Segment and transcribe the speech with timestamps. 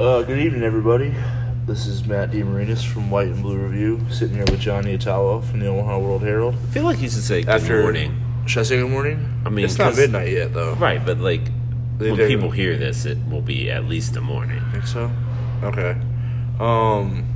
[0.00, 1.14] Uh, good evening, everybody.
[1.66, 5.60] This is Matt DeMarinis from White and Blue Review, sitting here with Jon Nyatawa from
[5.60, 6.54] the Omaha World Herald.
[6.54, 8.18] I feel like he should say good After, morning.
[8.46, 9.42] Should I say good morning?
[9.44, 10.72] I mean, it's not midnight yet, though.
[10.76, 11.42] Right, but like
[11.98, 14.62] They when people hear this, it will be at least a morning.
[14.72, 15.10] Think so?
[15.64, 15.90] Okay.
[16.58, 17.26] Um.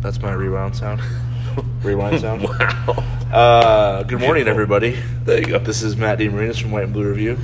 [0.00, 1.02] That's my rewind sound.
[1.84, 2.42] Rewind sound.
[2.42, 3.04] Wow.
[3.32, 4.98] Uh, good morning, everybody.
[5.24, 5.60] There you go.
[5.60, 7.38] This is Matt DeMarinis from White and Blue Review.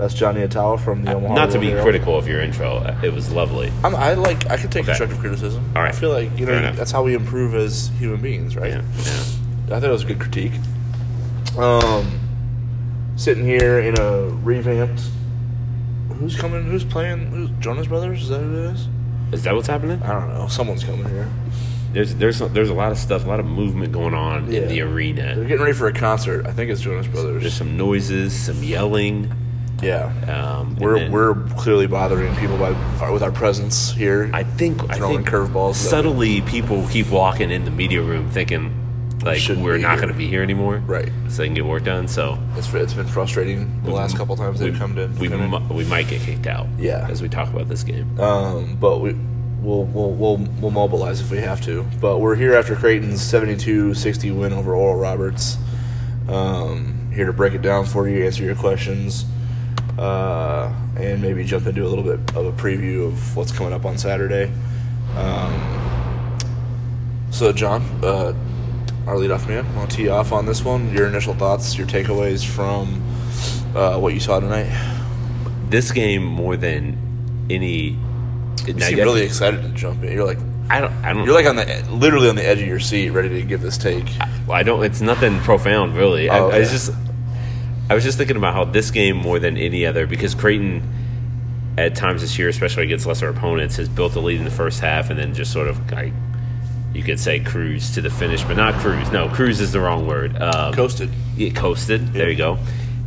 [0.00, 1.34] That's Jon Nyatawa from the Omaha.
[1.34, 1.84] Not to be Herald.
[1.84, 3.70] critical of your intro, it was lovely.
[3.84, 4.48] I'm, I like.
[4.50, 4.92] I can take Okay.
[4.92, 5.64] constructive criticism.
[5.76, 5.94] All right.
[5.94, 6.76] I feel like you Fair know enough.
[6.76, 8.70] that's how we improve as human beings, right?
[8.70, 9.76] Yeah, yeah.
[9.76, 10.52] I thought it was a good critique.
[11.58, 12.18] Um,
[13.16, 15.02] sitting here in a revamped.
[16.14, 16.64] Who's coming?
[16.64, 17.26] Who's playing?
[17.30, 18.22] Who's Jonas Brothers?
[18.22, 18.88] Is that who it is?
[19.32, 20.02] Is that what's happening?
[20.02, 20.48] I don't know.
[20.48, 21.28] Someone's coming here.
[21.92, 24.60] There's there's there's a lot of stuff, a lot of movement going on Yeah.
[24.60, 25.22] in the arena.
[25.22, 25.44] They're arena.
[25.48, 26.46] getting ready for a concert.
[26.46, 27.42] I think it's Jonas Brothers.
[27.42, 29.32] There's some noises, some yelling.
[29.82, 30.12] Yeah.
[30.28, 34.30] Um, We're then we're clearly bothering people by with our presence here.
[34.32, 35.74] I think I throwing think curveballs.
[35.74, 38.76] subtly people keep walking in the media room thinking
[39.22, 41.10] like we're not going to be here anymore, right.
[41.28, 42.08] So they can get work done.
[42.08, 45.08] So It's it's been frustrating the last couple times they've come to.
[45.18, 45.68] we come in.
[45.68, 46.66] we might get kicked out.
[46.78, 47.06] Yeah.
[47.10, 48.18] as we talk about this game.
[48.18, 49.12] Um, but we
[49.60, 51.84] we'll, we'll we'll we'll mobilize if we have to.
[52.00, 55.58] But we're here after Creighton's 72-60 win over Oral Roberts.
[56.28, 59.24] Um, here to break it down for you, answer your questions,
[60.00, 63.84] uh, and maybe jump into a little bit of a preview of what's coming up
[63.84, 64.50] on Saturday.
[65.16, 66.38] Um,
[67.30, 68.34] so, John, uh,
[69.06, 70.92] our leadoff man, want to tee off on this one?
[70.92, 73.02] Your initial thoughts, your takeaways from
[73.76, 74.70] uh, what you saw tonight?
[75.68, 76.96] This game more than
[77.50, 77.98] any.
[78.66, 80.12] You seem really excited to jump in.
[80.12, 80.92] You're like, I don't.
[81.04, 81.24] I don't.
[81.24, 83.76] You're like on the literally on the edge of your seat, ready to give this
[83.78, 84.06] take.
[84.46, 84.84] Well, I don't.
[84.84, 86.28] It's nothing profound, really.
[86.28, 86.70] I, Oh, I okay.
[86.70, 86.90] just,
[87.90, 90.82] I was just thinking about how this game more than any other, because Creighton,
[91.76, 94.80] at times this year, especially against lesser opponents, has built a lead in the first
[94.80, 96.12] half and then just sort of like,
[96.94, 99.10] you could say cruise to the finish, but not cruise.
[99.12, 100.40] No, cruise is the wrong word.
[100.40, 101.10] Um, Coasted.
[101.36, 102.12] Yeah, coasted.
[102.12, 102.58] There you go.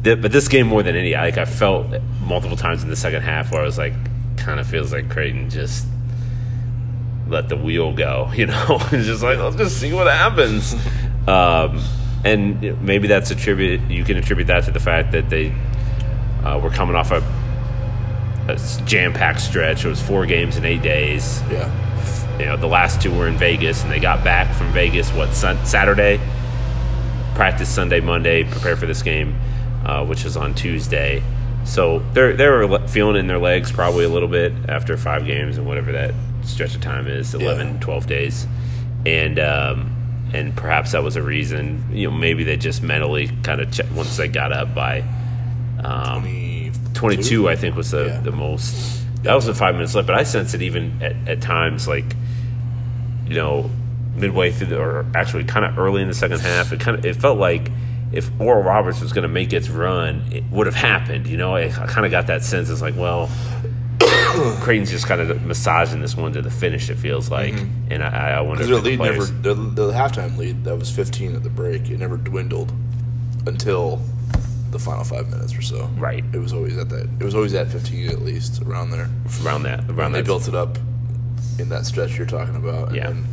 [0.03, 1.87] Th- But this game more than any, like I felt
[2.21, 3.93] multiple times in the second half where I was like,
[4.37, 5.85] kind of feels like Creighton just
[7.27, 8.29] let the wheel go.
[8.35, 10.73] You know, it's just like let's just see what happens.
[11.27, 11.81] um,
[12.23, 13.81] and maybe that's attribute.
[13.89, 15.53] You can attribute that to the fact that they
[16.43, 17.17] uh, were coming off a,
[18.47, 19.85] a jam packed stretch.
[19.85, 21.41] It was four games in eight days.
[21.49, 21.71] Yeah.
[22.39, 25.33] You know, the last two were in Vegas, and they got back from Vegas what
[25.33, 26.19] sun- Saturday,
[27.35, 29.35] practice Sunday, Monday, prepare for this game,
[29.85, 31.21] uh, which is on Tuesday.
[31.63, 35.65] So they're they're feeling in their legs probably a little bit after five games and
[35.65, 36.13] whatever that
[36.43, 38.47] stretch of time is 11, 12 days,
[39.05, 40.02] and um,
[40.33, 41.85] and perhaps that was a reason.
[41.91, 45.03] You know, maybe they just mentally kind of che- once they got up by.
[45.83, 48.19] Um, 22 i think was the, Yeah.
[48.21, 51.41] the most that was with five minutes left but i sense it even at, at
[51.41, 52.05] times like
[53.27, 53.69] you know
[54.15, 57.05] midway through the or actually kind of early in the second half it kind of
[57.05, 57.69] it felt like
[58.11, 61.55] if oral roberts was going to make its run it would have happened you know
[61.55, 63.29] i, I kind of got that sense it's like well
[64.33, 64.59] Uh-uh.
[64.61, 67.91] creighton's just kind of massaging this one to the finish it feels like mm-hmm.
[67.91, 70.77] and i, I wonder if their the lead never, players- their, the halftime lead that
[70.77, 72.71] was 15 at the break, it never dwindled
[73.45, 74.01] until
[74.71, 75.85] the final five minutes or so.
[75.97, 76.23] Right.
[76.33, 77.07] It was always at that.
[77.19, 79.07] It was always at 15 at least around there.
[79.45, 80.77] around that around And they that built it up
[81.59, 82.87] in that stretch you're talking about.
[82.87, 83.07] And Yeah.
[83.09, 83.25] then,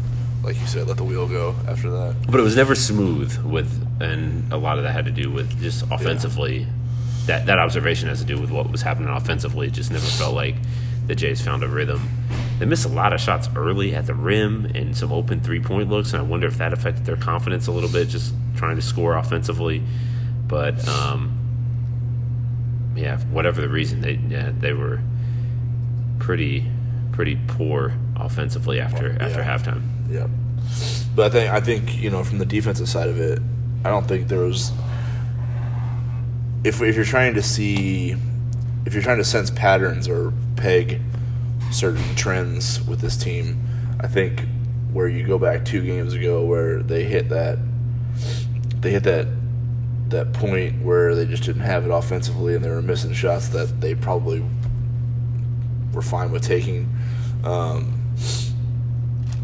[0.42, 2.14] like you said, let the wheel go after that.
[2.30, 5.58] But it was never smooth with, and a lot of that had to do with
[5.62, 6.66] just offensively.
[7.26, 9.68] That that observation has to do with what was happening offensively.
[9.68, 10.56] It just never felt like
[11.10, 12.08] the Jays found a rhythm.
[12.60, 15.90] They missed a lot of shots early at the rim and some open three point
[15.90, 18.82] looks, and I wonder if that affected their confidence a little bit, just trying to
[18.82, 19.82] score offensively.
[20.46, 25.00] But um, yeah, whatever the reason, they yeah, they were
[26.20, 26.70] pretty
[27.10, 29.82] pretty poor offensively after after halftime.
[30.08, 30.28] Yeah.
[31.16, 33.40] But I think I think you know from the defensive side of it,
[33.84, 34.70] I don't think there was.
[36.62, 38.14] If if you're trying to see,
[38.86, 41.00] if you're trying to sense patterns or peg
[41.70, 43.60] certain trends with this team,
[44.00, 44.44] I think
[44.92, 47.58] where you go back two games ago where they hit that,
[48.80, 49.26] they hit that
[50.08, 53.80] that point where they just didn't have it offensively and they were missing shots that
[53.80, 54.44] they probably
[55.92, 56.88] were fine with taking.
[57.44, 57.96] Um,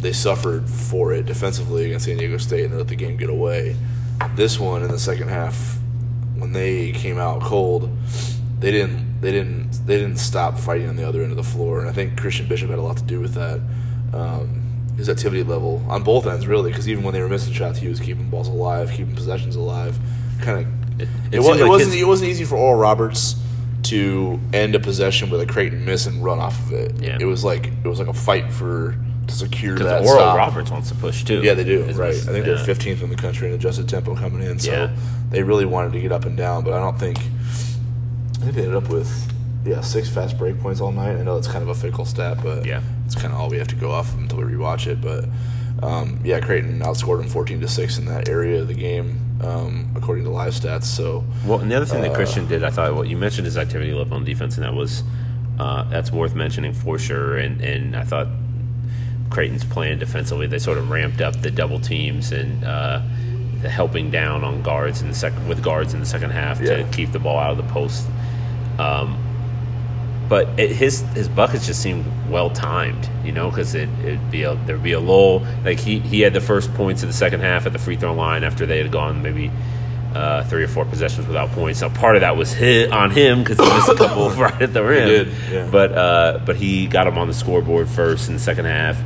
[0.00, 3.76] they suffered for it defensively against San Diego State and let the game get away.
[4.34, 5.78] This one in the second half,
[6.36, 7.96] when they came out cold,
[8.58, 11.80] they didn't they didn't they didn't stop fighting on the other end of the floor,
[11.80, 13.60] and I think Christian Bishop had a lot to do with that.
[14.12, 14.62] Um,
[14.96, 17.88] his activity level on both ends, really, because even when they were missing shots, he
[17.88, 19.98] was keeping balls alive, keeping possessions alive.
[20.40, 22.56] Kind of, It- it, it was, seemed it like wasn't his- it wasn't easy for
[22.56, 23.34] Oral Roberts
[23.84, 26.92] to end a possession with a Creighton miss and run off of it.
[27.00, 27.18] Yeah.
[27.20, 28.96] It was like it was like a fight for
[29.26, 30.36] to secure that Oral stop.
[30.38, 31.42] Roberts wants to push too.
[31.42, 31.82] Yeah, they do.
[31.92, 32.14] Right.
[32.14, 34.58] I think they're 15th in the country in adjusted tempo coming in.
[34.58, 34.96] So Yeah.
[35.30, 37.18] they really wanted to get up and down, but I don't think.
[38.36, 39.32] I think they ended up with
[39.64, 41.16] yeah six fast break points all night.
[41.16, 42.80] I know that's kind of a fickle stat, but Yeah.
[43.04, 45.00] it's kind of all we have to go off of until we rewatch it.
[45.00, 45.24] But
[45.82, 49.90] um, yeah, Creighton outscored them 14 to six in that area of the game, um,
[49.94, 50.84] according to live stats.
[50.84, 53.44] So Well, and the other thing that Uh, Christian did, I thought, well, you mentioned
[53.44, 55.02] his activity level on defense, and that was
[55.58, 57.36] uh, that's worth mentioning for sure.
[57.38, 58.28] And and I thought
[59.30, 63.00] Creighton's plan defensively, they sort of ramped up the double teams and uh,
[63.62, 66.76] the helping down on guards in the second with guards in the second half Yeah.
[66.76, 68.06] to keep the ball out of the post.
[68.78, 69.22] Um,
[70.28, 74.42] but it, his his buckets just seemed well timed, you know, because it it'd be
[74.42, 75.46] a there'd be a lull.
[75.64, 78.12] Like he he had the first points of the second half at the free throw
[78.12, 79.52] line after they had gone maybe
[80.14, 81.80] uh, three or four possessions without points.
[81.80, 84.72] Now part of that was hit on him because he missed a couple right at
[84.72, 85.30] the rim.
[85.52, 85.68] yeah.
[85.70, 88.98] But uh, but he got him on the scoreboard first in the second half.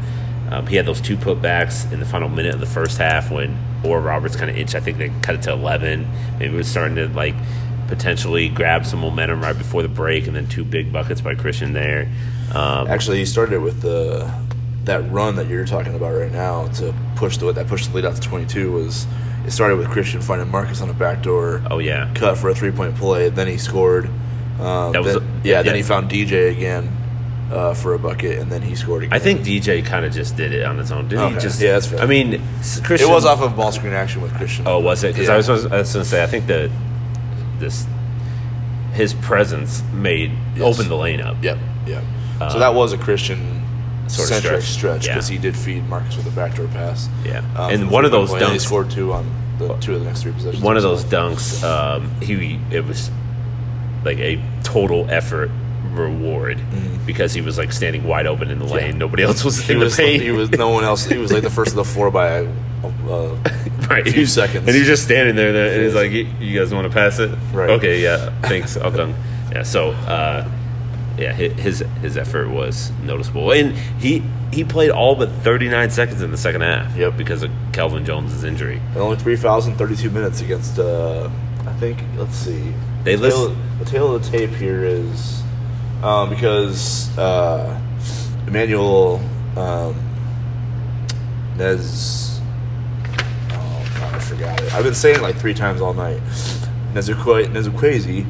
[0.51, 3.57] Um, he had those two putbacks in the final minute of the first half when
[3.85, 4.75] Or Roberts kind of inched.
[4.75, 6.09] I think they cut it to eleven.
[6.39, 7.35] Maybe it was starting to like
[7.91, 11.73] potentially grab some momentum right before the break, and then two big buckets by Christian
[11.75, 12.09] there.
[12.55, 14.33] Um, Actually, he started it with the
[14.85, 18.07] that run that you're talking about right now to push the that pushed the lead
[18.07, 19.07] out to 22 was
[19.47, 22.71] it started with Christian finding Marcus on a backdoor oh yeah, cut for a three
[22.73, 23.29] point play.
[23.29, 24.07] Then he scored.
[24.59, 25.63] Um, That was then- a- yeah, yeah.
[25.63, 26.97] Then he found DJ again
[27.53, 29.13] uh, for a bucket, and then he scored again.
[29.15, 31.09] I think DJ kind of just did it on his own.
[31.09, 31.61] Did he just?
[31.61, 32.01] Yeah, that's fair.
[32.01, 34.67] I mean, s- it was off of ball screen action with Christian.
[34.69, 35.15] Oh, was it?
[35.15, 35.35] Because Yeah.
[35.35, 36.71] I was, I was going to say, I think that
[37.61, 37.87] this
[38.93, 40.63] his presence made Yes.
[40.75, 41.37] opened the lane up.
[41.43, 42.03] Yep, yep.
[42.41, 43.63] Uh, so that was a Christian
[44.09, 44.65] sort of centric stretch.
[44.65, 45.15] stretch Yeah.
[45.15, 47.09] because he did feed Marcus with a backdoor pass.
[47.25, 47.43] Yeah.
[47.57, 49.25] Um, And one of those play, He dunks- scored two on
[49.59, 50.63] the two of the next three possessions.
[50.63, 53.11] One of those dunks, um, he it was
[54.05, 55.51] like a total effort
[55.95, 56.59] reward
[57.07, 58.99] because he was like standing wide open in the lane.
[58.99, 59.67] Nobody else was Mm-hmm.
[59.67, 60.23] He in was, the paint.
[60.23, 61.05] he was no one else.
[61.07, 62.47] He was like the first of the four by
[62.85, 63.35] a,
[63.91, 64.07] right.
[64.07, 64.67] a few seconds.
[64.67, 67.31] And he's just standing there, there and he's like, "You guys want to pass it?
[67.53, 67.71] Right.
[67.71, 69.15] Okay, yeah, thanks, I'll done."
[69.53, 70.49] Yeah, so uh,
[71.19, 74.23] yeah, his his effort was noticeable, and he
[74.53, 76.97] he played all but 39 seconds in the second half.
[76.97, 77.17] Yep.
[77.17, 78.79] because of Kelvin Jones's injury.
[78.89, 80.79] And only three fouls in 32 minutes against.
[80.79, 81.31] Uh,
[81.67, 82.03] I think.
[82.17, 82.73] Let's see.
[83.05, 85.43] They the list- tail, the tail of the tape here is
[86.03, 87.81] um, because uh,
[88.47, 89.21] Emmanuel
[89.57, 89.97] um,
[91.57, 92.40] Nez.
[94.13, 94.73] I forgot it.
[94.75, 96.21] I've been saying it like three times all night.
[96.95, 98.27] Nezukwe- Nzekwesi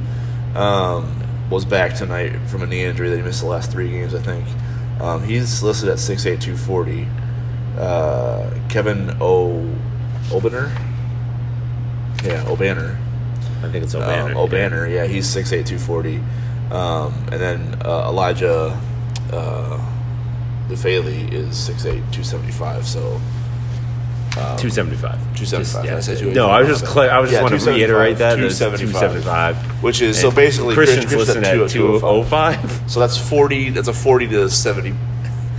[0.56, 4.14] um, was back tonight from a knee injury that he missed the last three games.
[4.14, 4.44] I think
[5.00, 7.08] um, he's listed at 6'8", 240.
[7.78, 9.60] Uh, Kevin O.
[10.32, 10.70] Obener.
[12.22, 12.96] Yeah, Obanor.
[13.62, 14.34] I think it's Um, Obanor.
[14.48, 16.16] Obanor, yeah, he's 6'8", 240.
[16.70, 18.78] Um, and then uh, Elijah
[19.32, 19.78] uh,
[20.68, 22.86] Lufile is 6'8", 275.
[22.86, 23.20] So
[24.36, 25.12] um, 275.
[25.34, 25.34] 275.
[25.34, 26.34] Just- Did I yeah.
[26.34, 27.10] No, I was just clear.
[27.10, 28.36] I was just Yeah, want to reiterate that.
[28.36, 29.24] that it's 275.
[29.24, 29.82] 275.
[29.82, 32.60] which is so basically Christian's Christian's listed at at 205.
[32.62, 32.90] 205.
[32.90, 33.70] So that's 40.
[33.70, 34.94] That's a 40 to 70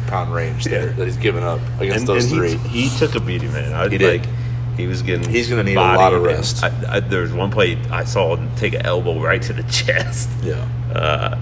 [0.07, 0.91] pound range there Yeah.
[0.93, 2.55] that he's given up against And, those and three.
[2.69, 3.73] he, he took a beating, man.
[3.73, 4.21] I, He did.
[4.21, 4.29] Like,
[4.77, 5.29] he was getting.
[5.29, 6.63] He's gonna need a lot of rest.
[6.63, 9.63] I, I, there was one play I saw him take an elbow right to the
[9.71, 10.29] chest.
[10.41, 10.65] yeah.
[10.95, 11.37] Uh,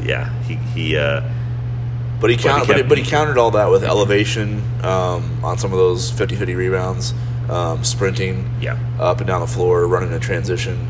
[0.00, 0.96] yeah, he he.
[0.96, 1.22] Uh,
[2.24, 5.72] But he, countered, but, he, but he countered all that with elevation um, on some
[5.74, 7.12] of those 50-50 rebounds,
[7.50, 8.78] um, sprinting Yeah.
[8.98, 10.88] up and down the floor, running in transition,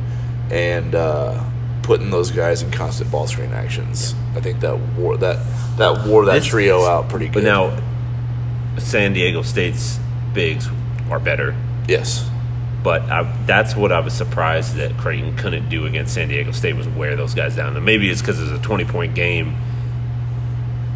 [0.53, 1.43] and uh,
[1.83, 4.15] putting those guys in constant ball screen actions.
[4.37, 5.39] I think that wore that
[5.77, 7.35] that wore that trio out pretty good.
[7.35, 7.77] but now,
[8.79, 9.99] San Diego State's
[10.33, 10.69] bigs
[11.11, 11.55] are better.
[11.89, 12.29] yes,
[12.85, 16.77] But I, that's what I was surprised that Creighton couldn't do against San Diego State
[16.77, 17.77] was wear those guys down.
[17.77, 19.57] And maybe it's because it's a twenty point game,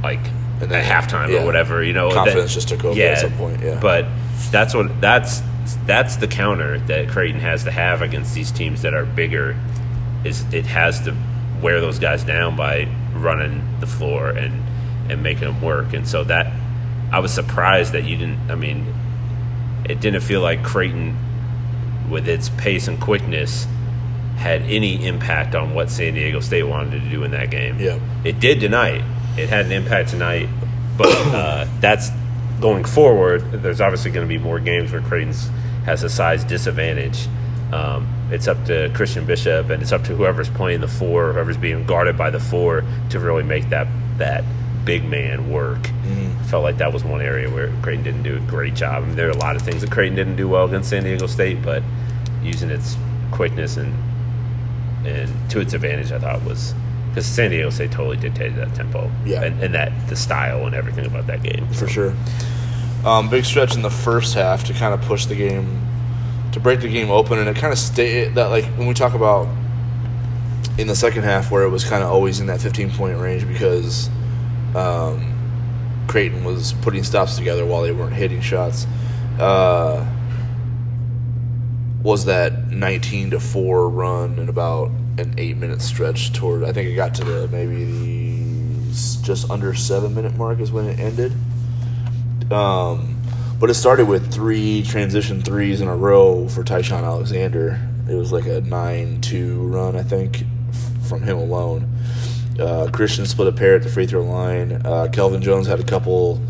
[0.03, 0.21] like
[0.61, 1.43] And then- at halftime yeah.
[1.43, 1.83] or whatever.
[1.83, 3.79] You know, Confidence just took over at some point, yeah.
[3.81, 4.07] but
[4.51, 5.43] that's what that's
[5.87, 9.57] that's the counter that Creighton has to have against these teams that are bigger.
[10.25, 11.15] Is it has to
[11.63, 14.65] wear those guys down by running the floor and
[15.11, 15.93] and making them work.
[15.95, 16.53] And so that
[17.13, 18.51] I was surprised that you didn't.
[18.51, 18.93] I mean,
[19.89, 21.17] it didn't feel like Creighton,
[22.11, 23.67] with its pace and quickness,
[24.37, 27.81] had any impact on what San Diego State wanted to do in that game.
[27.81, 27.99] Yeah.
[28.25, 29.03] It did tonight.
[29.39, 30.49] It had an impact tonight,
[30.97, 32.11] but uh, that's
[32.61, 33.41] going forward.
[33.53, 35.33] There's obviously going to be more games where Creighton
[35.85, 37.29] has a size disadvantage.
[37.73, 41.57] Um, it's up to Christian Bishop and it's up to whoever's playing the four, whoever's
[41.57, 43.87] being guarded by the four, to really make that
[44.19, 44.45] that
[44.85, 45.79] big man work.
[45.79, 46.45] Mm-hmm.
[46.45, 49.03] Felt like that was one area where Creighton didn't do a great job.
[49.03, 51.05] I mean, there are a lot of things that Creighton didn't do well against San
[51.05, 51.83] Diego State, but
[52.43, 52.97] using its
[53.31, 53.95] quickness and
[55.07, 56.75] and to its advantage, I thought was
[57.09, 59.43] because San Diego State totally dictated that tempo, Yeah.
[59.45, 62.15] and, and that the style and everything about that game for sure.
[63.05, 65.81] Um, big stretch in the first half to kind of push the game,
[66.53, 69.15] to break the game open, and it kind of stayed that like when we talk
[69.15, 69.47] about
[70.79, 73.47] in the second half where it was kind of always in that 15 point range
[73.47, 74.09] because
[74.77, 75.35] um,
[76.09, 78.87] Creighton was putting stops together while they weren't hitting shots.
[79.39, 80.05] Uh,
[82.03, 86.89] was that 19 to 4 run in about an 8 minute stretch toward I think
[86.89, 88.39] it got to the maybe the
[89.23, 91.33] just under 7 minute mark is when it ended.
[92.51, 93.21] Um,
[93.61, 97.79] but it started with three transition threes in a row for Ty-Shon Alexander.
[98.09, 100.45] It was like a 9 2 run, I think,
[101.09, 101.89] from him alone.
[102.59, 104.73] Uh, Christian split a pair at the free throw line.
[104.85, 106.41] Uh, Kelvin Jones had a couple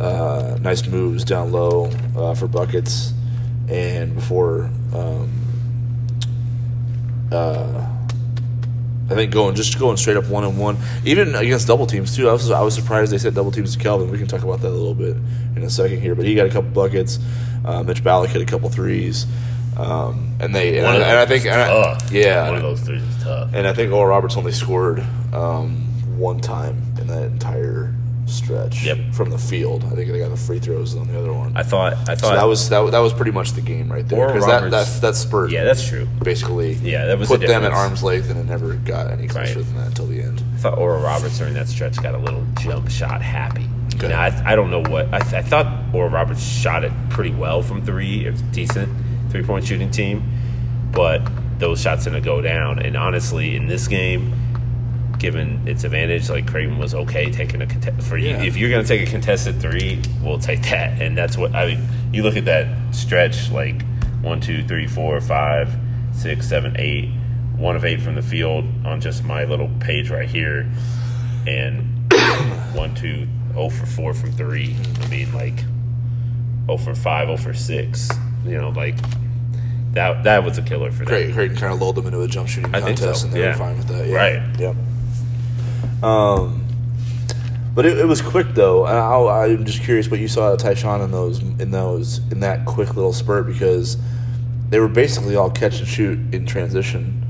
[0.00, 3.12] uh, nice moves down low uh, for buckets.
[3.68, 5.30] And before, um,
[7.32, 7.97] uh,
[9.10, 12.28] I think going just going straight up one and one, even against double teams too.
[12.28, 14.10] I was I was surprised they said double teams to Kelvin.
[14.10, 15.16] We can talk about that a little bit
[15.56, 16.14] in a second here.
[16.14, 17.18] But he got a couple buckets.
[17.64, 19.26] Uh, Mitch Ballock hit a couple threes,
[19.76, 22.62] um, and they and, One I, of and I think and I- yeah, one of
[22.62, 23.50] those threes is tough.
[23.54, 25.00] and I think Oral Roberts only scored
[25.32, 25.86] um,
[26.18, 27.94] one time in that entire
[28.28, 29.12] stretch Yep.
[29.14, 29.84] from the field.
[29.84, 31.56] I think they got the free throws on the other one.
[31.56, 34.06] I thought I thought so that was that, that was pretty much the game right
[34.06, 36.06] there because that, that that spurt yeah, that's true.
[36.22, 39.26] basically Yeah, that was put the them at arm's length and it never got any
[39.28, 39.64] closer Right.
[39.66, 40.42] than that until the end.
[40.54, 43.66] I thought Oral Roberts during that stretch got a little jump shot happy.
[43.96, 44.08] Okay.
[44.08, 47.30] Now, I, I don't know what I, th- I thought Oral Roberts shot it pretty
[47.34, 48.26] well from three.
[48.26, 48.88] It was a decent
[49.30, 50.22] three point shooting team,
[50.92, 51.20] but
[51.58, 52.78] those shots didn't go down.
[52.78, 54.32] And honestly, in this game,
[55.18, 58.40] given its advantage, like Creighton was okay taking a contest for Yeah.
[58.40, 58.48] you.
[58.48, 61.00] If you're going to take a contested three, we'll take that.
[61.00, 61.88] And that's what I mean.
[62.12, 63.82] You look at that stretch, like
[64.22, 65.74] one, two, three, four, five,
[66.12, 67.10] six, seven, eight,
[67.56, 70.70] one of eight from the field on just my little page right here,
[71.46, 72.12] and
[72.74, 74.76] one, two, oh for four from three.
[75.02, 75.64] I mean, like
[76.68, 78.10] oh for five, oh for six.
[78.44, 78.96] You know, like
[79.92, 80.24] that.
[80.24, 81.06] That was a killer for them.
[81.06, 83.40] Great, Creighton kind of lulled them into a jump shooting I contest, so, and they
[83.40, 83.52] yeah.
[83.52, 84.06] were fine with that.
[84.06, 84.14] Yeah.
[84.14, 84.60] Right.
[84.60, 84.76] Yep.
[86.02, 86.64] Um,
[87.74, 88.84] but it, it was quick though.
[88.84, 92.66] I, I'm just curious what you saw at Ty-Shon in those in those in that
[92.66, 93.96] quick little spurt because
[94.68, 97.24] they were basically all catch and shoot in transition.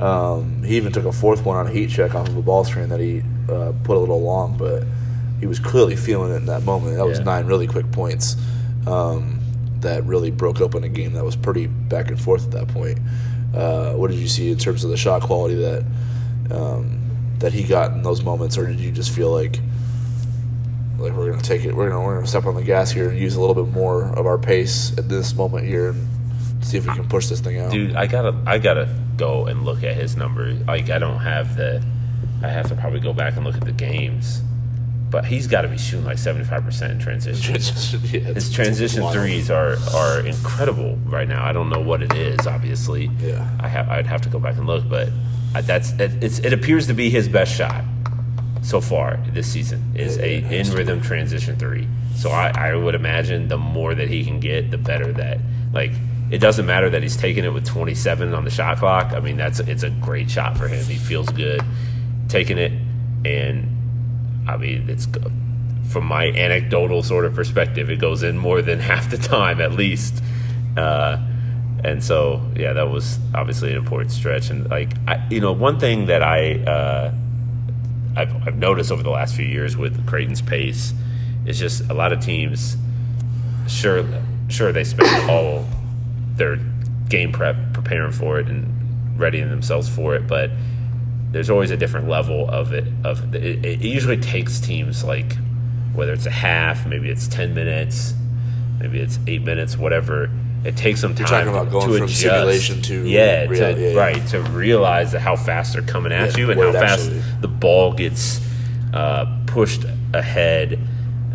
[0.00, 2.64] Um, he even took a fourth one on a heat check off of a ball
[2.64, 4.84] screen that he uh, put a little long, but
[5.38, 6.96] he was clearly feeling it in that moment.
[6.96, 8.36] That was nine really quick points
[8.86, 9.40] um,
[9.80, 12.98] that really broke open a game that was pretty back and forth at that point.
[13.54, 15.84] Uh, what did you see in terms of the shot quality that
[16.50, 17.01] um,
[17.42, 19.60] that he got in those moments, or did you just feel like
[20.98, 23.18] like we're gonna take it, we're gonna we're gonna step on the gas here and
[23.18, 26.86] use a little bit more of our pace at this moment here and see if
[26.86, 27.72] we can push this thing out?
[27.72, 30.60] Dude, I gotta, I gotta go and look at his numbers.
[30.66, 31.82] Like, I don't have the.
[32.42, 34.42] I have to probably go back and look at the games,
[35.10, 37.54] but he's got to be shooting like seventy five percent in transition.
[38.04, 41.44] Yeah, His transition threes are are incredible right now.
[41.44, 42.46] I don't know what it is.
[42.46, 43.48] Obviously, Yeah.
[43.60, 43.88] I have.
[43.88, 45.08] I'd have to go back and look, but
[45.60, 47.84] that's it, it's, it appears to be his best shot
[48.62, 51.86] so far this season is a in rhythm transition three.
[52.14, 55.38] So I, I would imagine the more that he can get, the better that
[55.72, 55.92] like
[56.30, 59.12] it doesn't matter that he's taking it with 27 on the shot clock.
[59.12, 60.84] I mean that's it's a great shot for him.
[60.84, 61.62] He feels good
[62.28, 62.72] taking it,
[63.24, 65.06] and I mean it's
[65.88, 69.72] from my anecdotal sort of perspective, it goes in more than half the time at
[69.72, 70.22] least.
[70.76, 71.18] Uh,
[71.84, 74.50] and so yeah, that was obviously an important stretch.
[74.50, 77.14] And like I, you know, one thing that I uh,
[78.16, 80.92] I've, I've noticed over the last few years with Creighton's pace
[81.46, 82.76] is just a lot of teams.
[83.66, 84.04] Sure,
[84.48, 85.66] sure, they spend all
[86.36, 86.58] their
[87.08, 88.68] game prep preparing for it and
[89.18, 90.50] readying themselves for it, but
[91.30, 92.84] there's always a different level of it.
[93.04, 95.36] Of it, it usually takes teams like
[95.94, 98.14] whether it's a half, maybe it's ten minutes,
[98.78, 100.30] maybe it's eight minutes, whatever.
[100.64, 102.20] It takes some time talking about to, going to from adjust.
[102.20, 103.98] simulation to yeah, real- to, yeah, yeah.
[103.98, 107.48] right to realize how fast they're coming at Yeah, you and how fast actually- the
[107.48, 108.40] ball gets
[108.94, 110.78] uh, pushed ahead.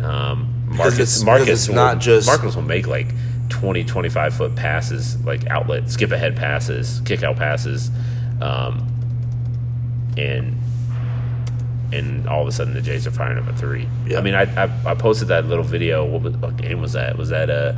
[0.02, 3.08] Um, Marcus, it's- Marcus, will, not just- Marcus will make like
[3.50, 7.90] 20, 25 foot passes, like outlet, skip ahead passes, kick out passes,
[8.40, 8.86] um,
[10.16, 10.56] and
[11.92, 13.88] and all of a sudden the Jays are firing up a three.
[14.14, 16.04] I mean, I, I I posted that little video.
[16.04, 17.16] What, was, what game was that?
[17.16, 17.72] Was that uh,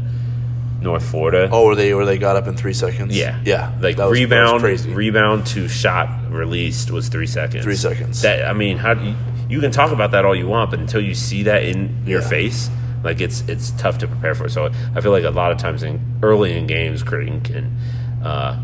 [0.81, 1.49] North Florida?
[1.53, 3.17] Oh, where they where they got up in three seconds?
[3.17, 3.73] Yeah, yeah.
[3.81, 7.65] Like That was- rebound, rebound to shot released was three seconds.
[7.65, 8.23] Three seconds.
[8.23, 9.15] That I mean, how do you,
[9.49, 12.21] you can talk about that all you want, but until you see that in your
[12.23, 12.29] Yeah.
[12.29, 12.71] face,
[13.05, 14.49] like it's it's tough to prepare for.
[14.49, 17.77] So I feel like a lot of times in early in games, Creighton can
[18.25, 18.59] uh,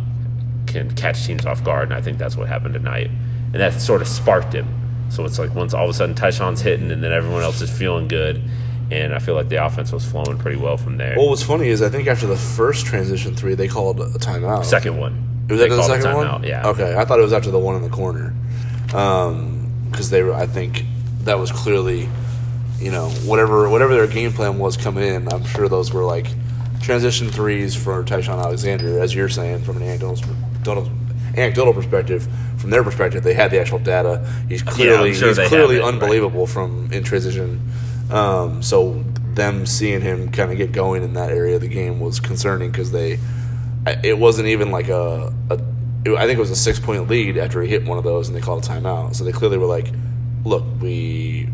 [0.66, 3.10] can can catch teams off guard, and I think that's what happened tonight.
[3.52, 4.66] And that sort of sparked him.
[5.08, 7.70] So it's like once all of a sudden Ty-Shon's hitting, and then everyone else is
[7.70, 8.42] feeling good,
[8.90, 11.14] and I feel like the offense was flowing pretty well from there.
[11.16, 14.64] Well, what's funny is I think after the first transition three, they called a timeout.
[14.64, 15.44] Second one.
[15.48, 16.42] It was They after the second one.
[16.42, 16.68] Yeah.
[16.68, 18.34] Okay, I thought it was after the one in the corner,
[18.94, 20.34] um, because they were.
[20.34, 20.84] I think
[21.24, 22.08] that was clearly,
[22.78, 25.32] you know, whatever whatever their game plan was coming in.
[25.32, 26.26] I'm sure those were like
[26.80, 30.88] transition threes for Ty-Shon Alexander, as you're saying from an anecdotal
[31.36, 32.28] anecdotal, perspective.
[32.58, 34.26] From their perspective, they had the actual data.
[34.48, 35.88] He's clearly sure he's clearly it, right.
[35.88, 37.60] unbelievable from in transition.
[38.10, 42.00] Um, so them seeing him kind of get going in that area of the game
[42.00, 43.18] was concerning because they
[44.02, 45.54] it wasn't even like a, a
[46.04, 48.28] it, I think it was a six point lead after he hit one of those
[48.28, 49.14] and they called a timeout.
[49.16, 49.86] So they clearly were like,
[50.44, 51.48] look, we.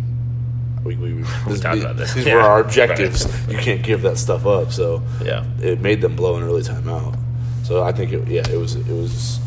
[0.85, 2.13] We, we, we this, talked about this.
[2.13, 2.35] these Yeah.
[2.35, 3.25] were our objectives.
[3.49, 4.73] You can't give that stuff up.
[4.73, 5.45] So Yeah.
[5.61, 7.17] it made them blow an early timeout.
[7.65, 9.39] So I think it, yeah, it was it was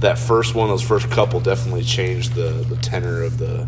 [0.00, 3.66] that first one, those first couple definitely changed the, the tenor of the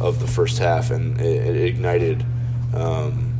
[0.00, 2.24] of the first half, and it, it ignited,
[2.74, 3.34] um,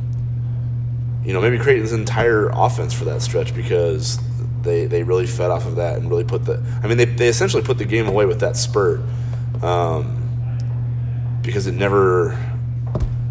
[1.25, 4.17] you know, maybe Creighton's entire offense for that stretch because
[4.61, 6.61] they they really fed off of that and really put the.
[6.83, 9.01] I mean, they they essentially put the game away with that spurt,
[9.61, 10.19] um,
[11.41, 12.37] because it never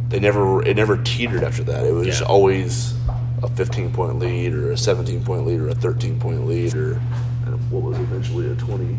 [0.08, 1.84] they never it never teetered after that.
[1.86, 2.26] It was Yeah.
[2.26, 2.94] always
[3.42, 6.94] a 15 point lead or a 17 point lead or a 13 point lead or
[7.70, 8.96] what was eventually a 20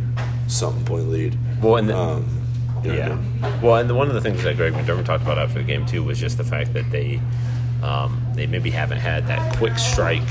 [0.48, 1.38] something point lead.
[1.62, 2.26] Well, and the, Um,
[2.84, 3.16] you know what I yeah.
[3.52, 3.62] mean?
[3.62, 5.86] Well, and the, one of the things that Greg McDermott talked about after the game
[5.86, 7.20] too was just the fact that they
[7.82, 10.22] um, they maybe haven't had that quick strike,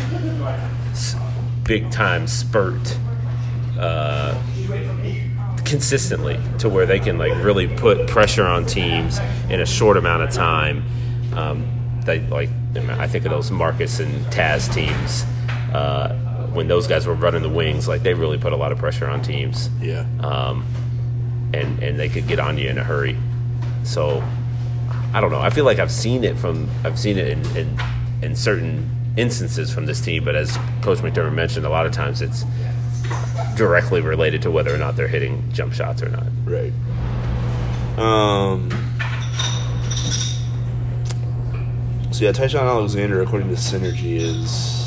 [1.65, 2.99] big time spurt
[3.79, 4.41] uh,
[5.65, 9.19] consistently to where they can like really put pressure on teams
[9.51, 10.85] in a short amount of time.
[11.35, 11.69] Um,
[12.05, 15.25] they like I think of those Marcus and Taz teams.
[15.75, 16.17] Uh,
[16.53, 19.09] when those guys were running the wings, like they really put a lot of pressure
[19.09, 20.05] on teams Yeah.
[20.21, 20.67] um,
[21.55, 23.17] and and they could get on you in a hurry.
[23.85, 24.23] So
[25.15, 25.41] I don't know.
[25.41, 27.79] I feel like I've seen it from I've seen it in, in
[28.23, 32.23] in certain instances from this team, but as Coach McDermott mentioned, a lot of times
[32.23, 32.45] it's
[33.57, 36.25] directly related to whether or not they're hitting jump shots or not.
[36.47, 36.73] Right.
[37.99, 38.71] Um.
[42.13, 44.81] So yeah, Ty-Shon Alexander, according to Synergy, is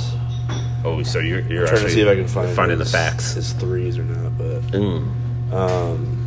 [0.84, 3.34] Oh, so you're you're trying to see if I can find finding the facts.
[3.34, 5.52] his threes or not, but Mm.
[5.54, 6.25] um,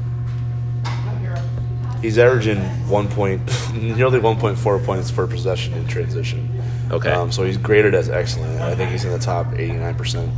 [2.03, 2.59] he's averaging
[2.89, 3.41] one point,
[3.75, 6.49] nearly one point four points per possession in transition.
[6.91, 7.11] Okay.
[7.11, 8.61] Um, so he's graded as excellent.
[8.61, 10.31] I think he's in the top eighty nine percent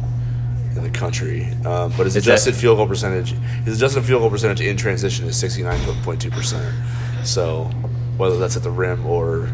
[0.77, 1.45] in the country.
[1.65, 3.31] Um, but his Is that- adjusted field goal percentage,
[3.65, 6.75] his adjusted field goal percentage in transition is sixty nine point two percent.
[7.25, 7.65] So
[8.17, 9.49] whether that's at the rim or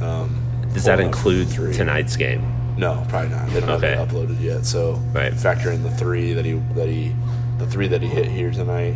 [0.00, 0.42] um,
[0.74, 1.72] Does that include three.
[1.72, 2.56] tonight's game?
[2.76, 3.48] No, probably not.
[3.50, 3.94] They don't Okay.
[3.94, 4.64] have it uploaded yet.
[4.64, 5.32] So Right.
[5.34, 7.14] factor in the three that he that he
[7.58, 8.94] the three that he hit here tonight,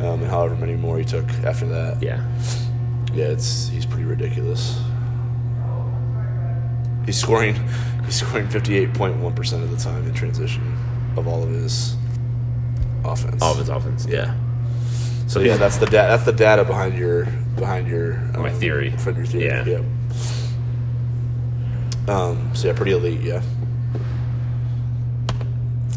[0.00, 2.02] um, and however many more he took after that.
[2.02, 2.24] Yeah.
[3.12, 4.80] Yeah, it's he's pretty ridiculous.
[7.06, 7.54] He's scoring
[8.04, 10.62] he's scoring fifty eight point one percent of the time in transition
[11.16, 11.96] of all of his
[13.04, 13.42] offense.
[13.42, 14.06] All of his offense.
[14.06, 14.34] Yeah.
[15.26, 18.90] So yeah, that's the da- that's the data behind your behind your um, My theory.
[18.90, 19.44] Your theory.
[19.46, 19.64] Yeah.
[19.64, 19.84] Yep.
[22.08, 22.50] Um.
[22.54, 23.20] So yeah, pretty elite.
[23.20, 23.42] Yeah.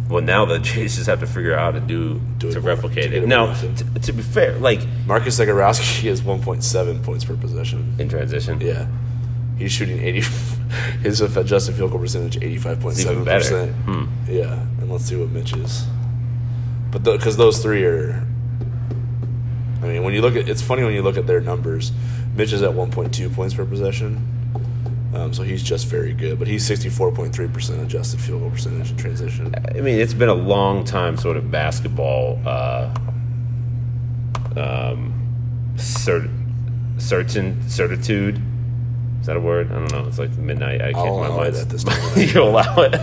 [0.10, 2.60] Well, now the Jays just have to figure out how to do, Do it to
[2.62, 3.28] replicate to it.
[3.28, 7.96] Now, t- to be fair, like Marcus Zegarowski is point seven points per possession.
[8.00, 8.88] in transition, Yeah.
[9.58, 10.22] He's shooting eighty.
[11.04, 13.40] His adjusted field goal percentage eighty five point It's seven even better.
[13.44, 13.72] percent.
[13.86, 14.06] Hmm.
[14.28, 15.86] Yeah, and let's see what Mitch is.
[16.92, 18.26] But because those three are,
[19.84, 21.92] I mean, when you look at, it's funny when you look at their numbers.
[22.36, 24.26] Mitch is at one point two points per possession,
[25.14, 26.40] um, so he's just very good.
[26.40, 29.54] But he's sixty four point three percent adjusted field goal percentage in transition.
[29.56, 32.94] I mean, it's been a long time, sort of basketball, uh,
[34.58, 35.14] um,
[35.76, 36.30] cert,
[37.02, 38.42] certain certitude.
[39.22, 39.72] Is that a word?
[39.72, 40.06] I don't know.
[40.08, 40.82] It's like midnight.
[40.82, 41.08] I can't.
[41.08, 42.34] I'll my allow it at this point.
[42.34, 43.00] you allow it.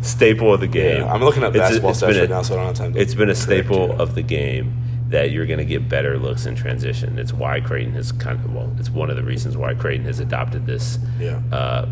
[0.00, 1.02] staple of the game.
[1.02, 2.76] Yeah, I'm looking at It's a- basketball it's stats right now, so I don't have
[2.76, 2.92] time.
[2.94, 3.92] To It's been a staple you.
[3.92, 4.74] of the game
[5.12, 7.18] that you're going to get better looks in transition.
[7.18, 10.20] It's why Creighton has kind of well, it's one of the reasons why Creighton has
[10.20, 11.40] adopted this Yeah.
[11.52, 11.86] uh,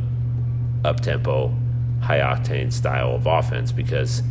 [0.84, 1.54] up tempo,
[2.02, 4.22] high octane style of offense because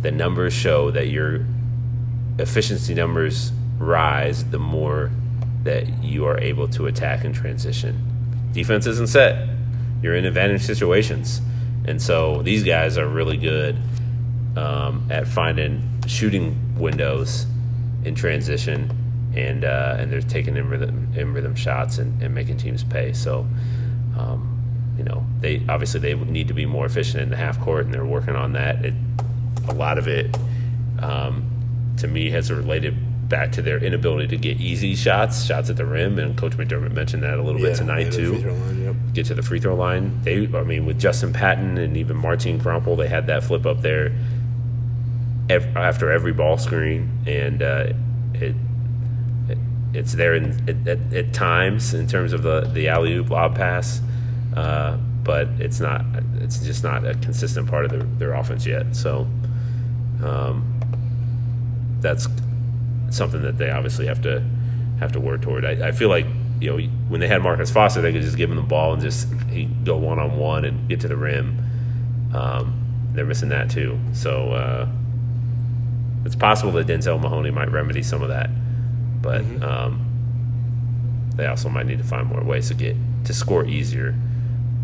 [0.00, 1.44] the numbers show that your
[2.38, 5.10] efficiency numbers rise the more
[5.64, 8.02] that you are able to attack in transition.
[8.52, 9.48] Defense isn't set.
[10.02, 11.42] You're in advantage situations.
[11.84, 13.76] And so these guys are really good
[14.56, 17.46] um, at finding shooting windows
[18.04, 18.90] in transition,
[19.34, 23.12] and uh, and they're taking in rhythm in rhythm shots and, and making teams pay.
[23.12, 23.46] So,
[24.18, 27.84] um, you know, they obviously they need to be more efficient in the half court,
[27.84, 28.84] and they're working on that.
[28.84, 28.94] It,
[29.68, 30.36] a lot of it,
[31.00, 31.48] um,
[31.98, 32.96] to me, has related
[33.28, 36.92] back to their inability to get easy shots, shots at the rim, and Coach McDermott
[36.92, 38.32] mentioned that a little bit tonight yeah, too.
[38.50, 38.96] line, yep.
[39.14, 40.20] Get to the free throw line.
[40.22, 43.80] They, I mean, with Justin Patton and even Martin Krampelj, they had that flip up
[43.80, 44.12] there
[45.50, 47.92] after every ball screen, and uh,
[48.34, 48.54] it,
[49.48, 49.58] it
[49.92, 53.56] it's there in, at, at, at times in terms of the the alley oop lob
[53.56, 54.00] pass,
[54.56, 56.04] uh, but it's not.
[56.40, 58.96] It's just not a consistent part of their, their offense yet.
[58.96, 59.28] So
[60.24, 60.80] um,
[62.00, 62.26] that's
[63.10, 64.42] something that they obviously have to
[64.98, 65.64] have to work toward.
[65.64, 66.26] I, I feel like
[66.60, 69.02] you know when they had Marcus Foster, they could just give him the ball and
[69.02, 69.28] just
[69.84, 71.58] go one on one and get to the rim.
[72.34, 72.76] Um,
[73.12, 73.98] they're missing that too.
[74.12, 74.88] So uh,
[76.24, 78.50] it's possible that Denzel Mahoney might remedy some of that,
[79.22, 80.06] but um,
[81.36, 84.14] they also might need to find more ways to get to score easier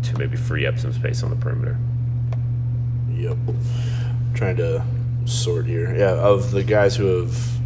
[0.03, 1.77] to maybe free up some space on the perimeter.
[3.11, 3.37] Yep.
[4.33, 4.83] Trying to
[5.25, 5.95] sort here.
[5.95, 7.59] Yeah, of the guys who have,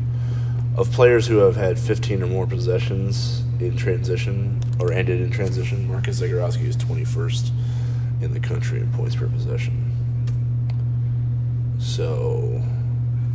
[0.77, 5.88] of players who have had 15 or more possessions in transition or ended in transition,
[5.88, 7.51] Marcus Zegarowski is 21st
[8.21, 9.88] in the country in points per possession.
[11.79, 12.63] So,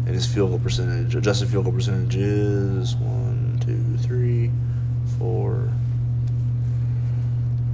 [0.06, 4.52] and his field goal percentage, adjusted field goal percentage is one, two, three,
[5.18, 5.68] four,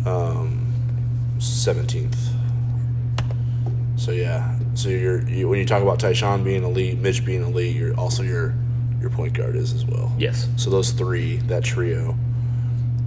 [0.07, 0.73] um,
[1.39, 2.17] 17th.
[3.97, 7.77] So yeah, so you're you, when you talk about Ty-Shon being elite, Mitch being elite,
[7.77, 8.55] you're also your
[9.01, 10.13] your point guard is as well.
[10.19, 10.49] Yes.
[10.57, 12.17] So those three, that trio,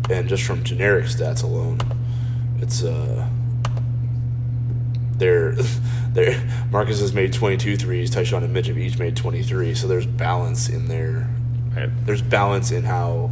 [0.10, 1.80] and just from generic stats alone,
[2.62, 3.28] it's uh,
[5.18, 5.56] they're
[6.15, 9.75] they're Marcus has made 22 threes, Ty-Shon and Mitch have each made 23.
[9.75, 11.30] So there's balance in their
[11.75, 11.89] Right.
[12.06, 13.32] there's balance in how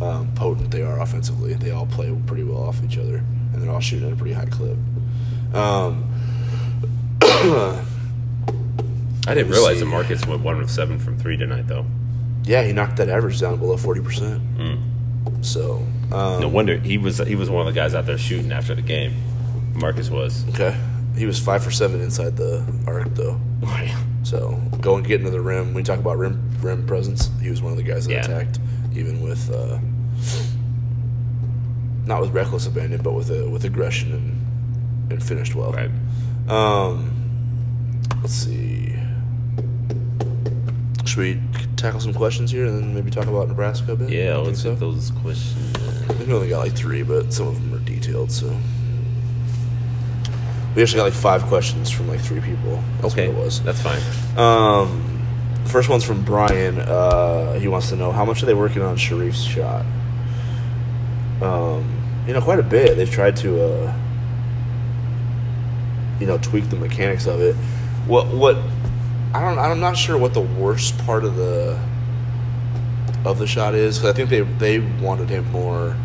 [0.00, 1.54] um, potent they are offensively.
[1.54, 3.16] They all play pretty well off each other,
[3.52, 4.76] and they're all shooting at a pretty high clip.
[5.52, 6.08] Um,
[9.26, 9.80] I didn't realize see.
[9.80, 11.86] that Marcus went one of seven from three tonight, though.
[12.44, 14.80] yeah, he knocked that average down below 40%.
[15.42, 18.52] So, um, No wonder he was he was one of the guys out there shooting
[18.52, 19.14] after the game.
[19.74, 20.44] Marcus was.
[20.50, 20.76] okay.
[21.16, 23.38] He was five for seven inside the arc, though.
[24.22, 25.74] So going getting to the rim.
[25.74, 28.20] When you talk about rim rim presence, he was one of the guys that Yeah.
[28.24, 28.58] attacked,
[28.94, 29.78] even with uh,
[32.06, 35.72] not with reckless abandon, but with uh, with aggression and and finished well.
[35.72, 35.90] Right.
[36.48, 37.10] Um,
[38.22, 38.96] let's see.
[41.04, 41.40] Should we
[41.76, 44.08] tackle some questions here and then maybe talk about Nebraska a bit?
[44.10, 44.70] Yeah, think let's so.
[44.70, 45.76] get those questions.
[46.08, 48.30] I think we only got like three, but some of them are detailed.
[48.32, 48.56] So
[50.74, 52.82] we actually got like five questions from like three people.
[53.00, 53.62] That's Okay, what it was.
[53.62, 54.00] that's fine.
[54.38, 55.22] Um,
[55.64, 56.78] the first one's from Brian.
[56.80, 59.84] Uh, he wants to know how much are they working on Shereef's shot.
[61.40, 61.84] Um,
[62.26, 62.96] you know, quite a bit.
[62.96, 63.94] They've tried to, uh,
[66.20, 67.54] you know, tweak the mechanics of it.
[68.06, 68.56] What what
[69.34, 71.78] I don't I'm not sure what the worst part of the
[73.24, 75.96] of the shot is 'cause I think they they wanted him more.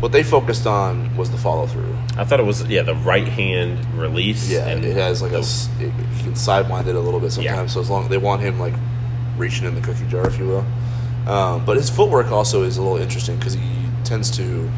[0.00, 1.92] What they focused on was the follow through.
[2.16, 4.48] I thought it was yeah the right hand release.
[4.48, 7.70] Yeah, and it has like a it, he can sidewind it a little bit sometimes.
[7.70, 7.74] Yeah.
[7.74, 8.74] So as long they want him like
[9.36, 10.64] reaching in the cookie jar, if you will.
[11.28, 14.70] Um, but his footwork also is a little interesting because he tends to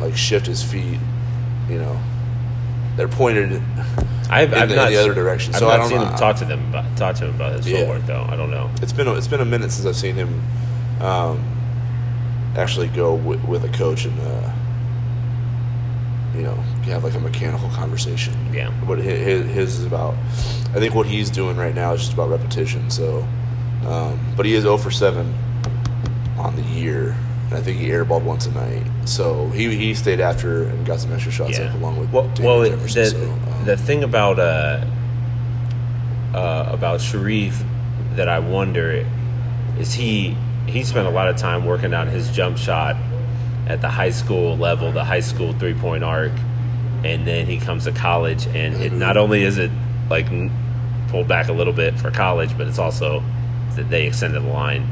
[0.00, 1.00] like shift his feet.
[1.68, 2.00] You know,
[2.96, 3.60] they're pointed.
[4.30, 5.54] I've, in I've the- not in the other direction.
[5.54, 6.06] I've So I not don't seen know.
[6.10, 7.78] him talk to them about, talk to him about his Yeah.
[7.80, 8.26] footwork though.
[8.28, 8.70] I don't know.
[8.82, 10.42] It's been a, it's been a minute since I've seen him
[11.00, 11.42] um,
[12.56, 14.52] actually go with, with a coach and uh,
[16.34, 16.54] you know
[16.86, 18.34] have like a mechanical conversation.
[18.52, 18.72] Yeah.
[18.86, 20.14] But his, his is about.
[20.74, 22.90] I think what he's doing right now is just about repetition.
[22.90, 23.26] So,
[23.86, 25.34] um, but he is 0 for 7
[26.38, 27.16] on the year.
[27.48, 28.84] And I think he airballed once a night.
[29.06, 31.66] So he he stayed after and got some extra shots Yeah.
[31.66, 33.02] up along with well, well Jefferson.
[33.02, 34.84] the, so, um, the thing about uh,
[36.34, 37.54] uh, about Shereef
[38.16, 39.06] that I wonder
[39.78, 40.36] is he
[40.68, 42.96] he spent a lot of time working on his jump shot
[43.66, 46.32] at the high school level, the high school three point arc,
[47.04, 49.70] and then he comes to college, and it not only is it
[50.08, 50.26] like
[51.08, 53.22] pulled back a little bit for college, but it's also
[53.76, 54.88] that they extended the line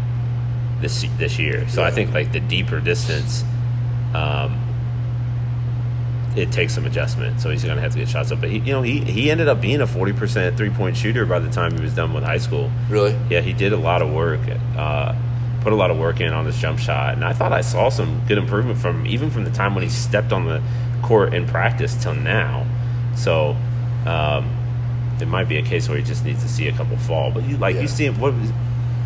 [0.81, 1.69] this this year.
[1.69, 3.45] So I think like the deeper distance.
[4.15, 4.63] Um,
[6.37, 8.41] it takes some adjustment, so he's going to have to get shots up.
[8.43, 11.25] But he, you know, he, he ended up being a forty percent three point shooter
[11.25, 12.71] by the time he was done with high school.
[12.91, 14.41] really, Yeah, he did a lot of work,
[14.77, 15.15] uh,
[15.63, 17.89] put a lot of work in on his jump shot, and I thought I saw
[17.89, 20.63] some good improvement from even from the time when he stepped on the
[21.03, 22.67] court in practice till now.
[23.17, 23.57] So
[24.07, 24.51] um,
[25.21, 27.31] it might be a case where he just needs to see a couple fall.
[27.31, 27.83] But you like Yeah.
[27.83, 28.21] you see him.
[28.21, 28.51] What was,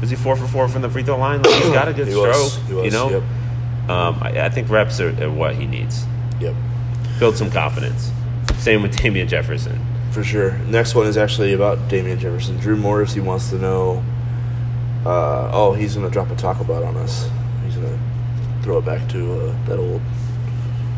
[0.00, 1.42] was he four for four from the free throw line?
[1.42, 2.28] Like, he's got a good He stroke.
[2.28, 2.58] was.
[2.70, 3.22] Was, You know, yep.
[3.90, 6.04] um, I, I think reps are, are what he needs.
[6.40, 6.54] Yep.
[7.18, 8.10] build some confidence.
[8.58, 9.78] Same with Damien Jefferson.
[10.12, 10.52] For sure.
[10.66, 12.56] Next one is actually about Damien Jefferson.
[12.58, 14.02] Drew Morris, he wants to know.
[15.04, 17.28] Uh, oh, he's going to drop a taco bot on us.
[17.64, 20.00] He's going to throw it back to uh, that old.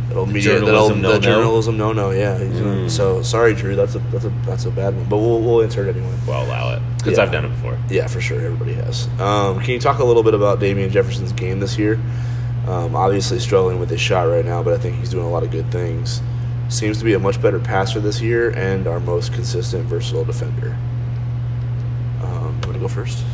[0.09, 1.21] That old media, that old journalism the no-no?
[1.21, 2.37] journalism no no, yeah.
[2.37, 2.91] He's gonna, Mm.
[2.91, 3.75] so sorry, Drew.
[3.77, 6.13] That's a that's a that's a bad one, but we'll we'll insert it anyway.
[6.27, 7.23] Well, allow it because Yeah.
[7.25, 7.79] I've done it before.
[7.89, 8.39] Yeah, for sure.
[8.39, 9.07] Everybody has.
[9.19, 11.99] Um, can you talk a little bit about Damien Jefferson's game this year?
[12.69, 15.45] Um, obviously struggling with his shot right now, but I think he's doing a lot
[15.45, 16.21] of good things.
[16.69, 20.77] Seems to be a much better passer this year and our most consistent, versatile defender.
[22.23, 23.25] Um, you want to go first?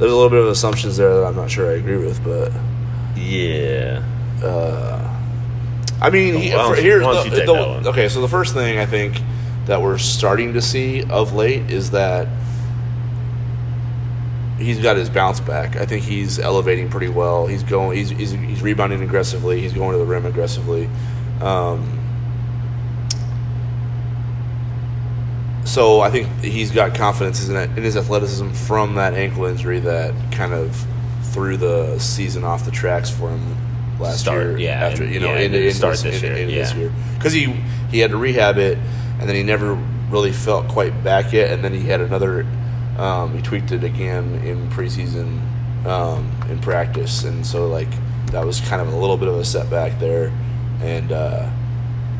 [0.00, 2.50] There's a little bit of assumptions there that I'm not sure I agree with, but
[3.16, 4.02] Yeah.
[4.42, 5.06] uh,
[6.00, 7.00] I mean, he, for, here.
[7.00, 7.22] the-
[7.82, 9.20] the- okay, so the first thing I think
[9.66, 12.26] that we're starting to see of late is that
[14.58, 15.76] he's got his bounce back.
[15.76, 17.46] I think he's elevating pretty well.
[17.46, 17.96] He's going.
[17.96, 19.60] He's he's, he's rebounding aggressively.
[19.60, 20.88] He's going to the rim aggressively.
[21.42, 21.99] Um,
[25.70, 30.12] so I think he's got confidence in, in his athleticism from that ankle injury that
[30.32, 30.76] kind of
[31.22, 33.56] threw the season off the tracks for him
[34.00, 34.58] last Start, year.
[34.58, 36.78] yeah, after you know, yeah, in, in, start this, this year, in this yeah.
[36.78, 37.52] year because he
[37.88, 38.78] he had to rehab it,
[39.20, 39.74] and then he never
[40.10, 42.44] really felt quite back yet, and then he had another.
[42.98, 45.40] Um, he tweaked it again in preseason
[45.86, 47.88] um, in practice, and so like
[48.32, 50.32] that was kind of a little bit of a setback there,
[50.80, 51.48] and uh,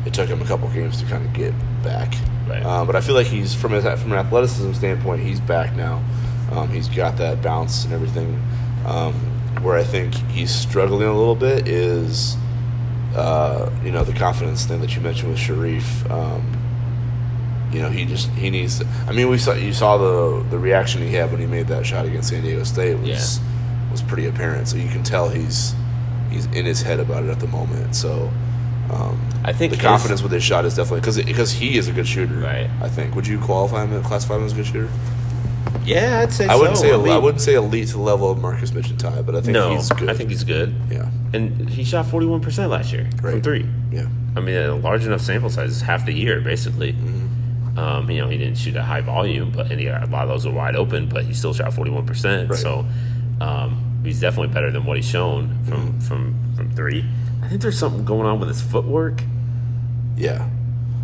[0.05, 2.13] it took him a couple games to kind of get back.
[2.51, 2.65] Right.
[2.65, 6.03] Um, but I feel like he's from his, from an athleticism standpoint, he's back now.
[6.51, 8.41] Um, he's got that bounce and everything.
[8.85, 9.13] Um,
[9.63, 12.35] where I think he's struggling a little bit is,
[13.15, 16.09] uh, you know, the confidence thing that you mentioned with Shereef.
[16.09, 16.57] Um,
[17.71, 18.79] you know, he just he needs.
[18.79, 21.67] To, I mean, we saw you saw the the reaction he had when he made
[21.67, 23.39] that shot against San Diego State was
[23.91, 24.67] was pretty apparent.
[24.67, 25.73] So you can tell he's
[26.29, 27.95] he's in his head about it at the moment.
[27.95, 28.29] So.
[28.91, 31.87] Um, I think the his- confidence with his shot is definitely because because he is
[31.87, 32.35] a good shooter.
[32.35, 32.69] Right.
[32.81, 33.15] I think.
[33.15, 34.89] Would you qualify him, classify him as a good shooter?
[35.83, 36.83] Yeah, I'd say I wouldn't so.
[36.83, 38.99] say I elite, mean- I wouldn't say elite to the level of Marcus Mitch and
[38.99, 40.09] Ty, but I think no, he's good.
[40.09, 40.75] I think he's good.
[40.91, 43.65] yeah, And he shot 41% last year from three.
[43.91, 46.93] yeah, I mean, a large enough sample size, is half the year, basically.
[46.93, 47.79] Mm-hmm.
[47.79, 50.29] Um, you know, he didn't shoot a high volume, but and he, a lot of
[50.29, 52.49] those were wide open, but he still shot 41%.
[52.49, 52.59] Right.
[52.59, 52.85] So
[53.39, 55.99] um, he's definitely better than what he's shown from, Mm-hmm.
[55.99, 56.20] from, from
[56.81, 57.05] three.
[57.43, 59.21] I think there's something going on with his footwork.
[60.17, 60.47] yeah.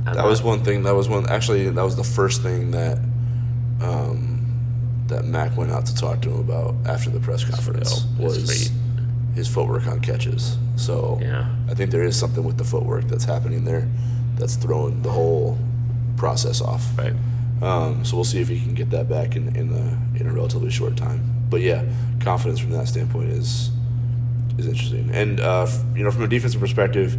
[0.05, 0.83] That not- was one thing.
[0.83, 1.27] That was one.
[1.29, 2.97] Actually, that was the first thing that
[3.81, 8.71] um, that Mac went out to talk to him about after the press conference was
[9.35, 10.57] his footwork on catches.
[10.77, 11.53] So Yeah.
[11.69, 13.87] I think there is something with the footwork that's happening there
[14.35, 15.57] that's throwing the whole
[16.15, 16.85] process off.
[16.97, 17.13] Right.
[17.61, 20.31] Um, so we'll see if he can get that back in in the in a
[20.33, 21.21] relatively short time.
[21.49, 21.83] But yeah,
[22.21, 23.71] confidence from that standpoint is
[24.57, 25.09] is interesting.
[25.13, 27.17] And uh, f- you know, from a defensive perspective,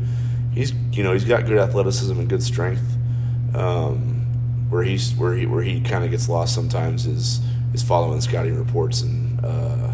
[0.53, 2.83] he's you know he's got good athleticism and good strength.
[3.55, 4.15] Um,
[4.71, 7.41] where he's where he where he kind of gets lost sometimes is
[7.75, 9.93] is following scouting reports and uh,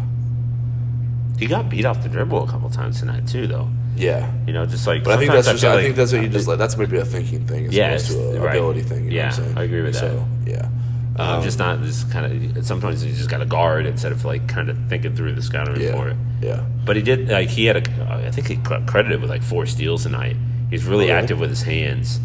[1.39, 3.69] He got beat off the dribble a couple times tonight, too, though.
[3.97, 4.31] yeah.
[4.47, 5.03] You know, just like.
[5.03, 6.57] But I think that's just feel I like- think that's what you just like.
[6.57, 8.49] That's maybe a thinking thing as Yeah, opposed to it's- a right.
[8.55, 9.03] ability thing.
[9.05, 9.57] You know Yeah, what I'm saying?
[9.57, 9.99] I agree with that.
[9.99, 10.69] So yeah.
[11.17, 12.65] Um, just not just kind of.
[12.65, 15.79] Sometimes you just got to guard instead of like kind of thinking through the scouting
[15.79, 16.13] yeah, report.
[16.41, 16.65] yeah.
[16.85, 18.11] But he did like he had a.
[18.27, 20.35] I think he credited with like four steals tonight.
[20.69, 22.19] He's really active with his hands.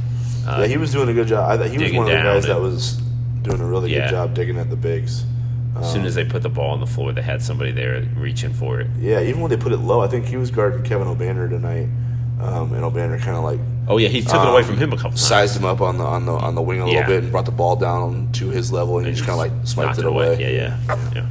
[0.47, 1.49] Uh, Yeah, he was doing a good job.
[1.51, 2.97] I thought he was one of the guys that was
[3.43, 4.07] doing a really Yeah.
[4.07, 5.25] good job digging at the bigs.
[5.77, 8.53] as soon as they put the ball on the floor, they had somebody there reaching
[8.53, 8.89] for it.
[8.99, 11.89] Yeah, even when they put it low, I think he was guarding Kevin Obanor tonight,
[12.41, 14.93] um, and Obanor kind of like Oh yeah, he took it um, away from him
[14.93, 15.21] a couple times.
[15.27, 17.01] sized him up on the on the on the wing a Yeah.
[17.01, 19.39] little bit and brought the ball down to his level, and he just kind of
[19.39, 20.39] like swiped it away.
[20.41, 21.27] Yeah, yeah,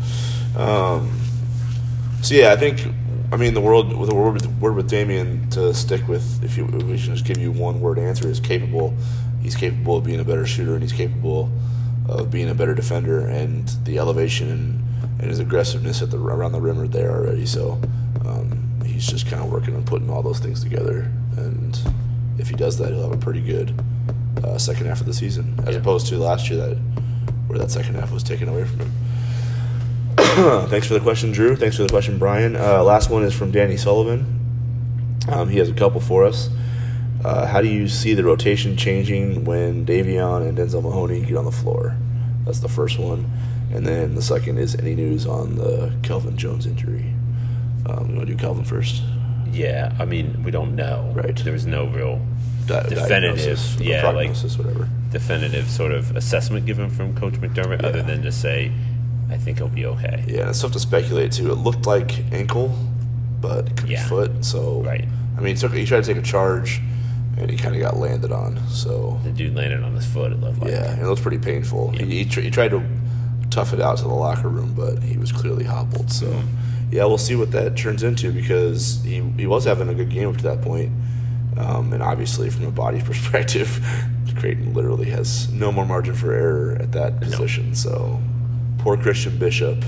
[0.56, 0.62] yeah.
[0.62, 1.10] Um,
[2.22, 2.82] so yeah, I think
[3.32, 6.44] I mean the world with the word with, word with Damien to stick with.
[6.44, 8.94] If you if we should just give you one word answer is capable.
[9.42, 11.50] He's capable of being a better shooter, and he's capable
[12.10, 13.26] of being a better defender.
[13.26, 14.84] And the elevation and,
[15.22, 17.46] and his aggressiveness at the around the rim are there already.
[17.46, 17.80] So
[19.00, 21.10] he's just kind of working on putting all those things together.
[21.38, 21.80] And
[22.38, 23.74] if he does that, he'll have a pretty good
[24.44, 25.80] uh, second half of the season, as Yeah.
[25.82, 26.78] opposed to last year that
[27.48, 28.92] where that second half was taken away from him.
[30.68, 31.56] Thanks for the question, Drew.
[31.56, 32.58] Thanks for the question, Brian.
[32.58, 34.26] Uh, last one is from Danny Sullivan.
[35.30, 36.50] Um, he has a couple for us.
[37.24, 41.46] Uh, how do you see the rotation changing when Davion and Denzel Mahoney get on
[41.46, 41.96] the floor?
[42.46, 43.30] That's the first one.
[43.74, 47.14] And then the second is any news on the Kelvin Jones injury?
[47.86, 49.02] Um, you want to do Kelvin first?
[49.52, 51.12] Yeah, I mean, we don't know.
[51.16, 51.36] Right.
[51.36, 52.22] There was no real
[52.68, 54.88] Di- Definitive, yeah, like- prognosis, whatever.
[55.12, 58.72] definitive sort of assessment given from Coach McDermott, other than to say,
[59.32, 60.24] I think he'll be okay.
[60.28, 61.52] Yeah, it's tough to speculate too.
[61.52, 62.76] It looked like ankle,
[63.42, 64.04] but it could Yeah.
[64.04, 64.46] be foot.
[64.46, 65.08] So Right.
[65.38, 66.80] I mean, he took he tried to take a charge,
[67.38, 68.60] and he kind of got landed on.
[68.70, 70.32] So The dude landed on his foot.
[70.32, 70.70] It looked like.
[70.72, 71.92] yeah, it looked pretty painful.
[71.96, 72.06] Yeah.
[72.06, 72.84] He, he, tr- he tried to
[73.50, 76.12] tough it out to the locker room, but he was clearly hobbled.
[76.12, 76.48] So Mm-hmm.
[76.92, 80.30] Yeah, we'll see what that turns into because he he was having a good game
[80.30, 80.92] up to that point.
[81.58, 83.84] Um, and obviously, from a body perspective,
[84.38, 87.76] Creighton literally has no more margin for error at that position.
[87.76, 88.22] So,
[88.78, 89.84] poor Christian Bishop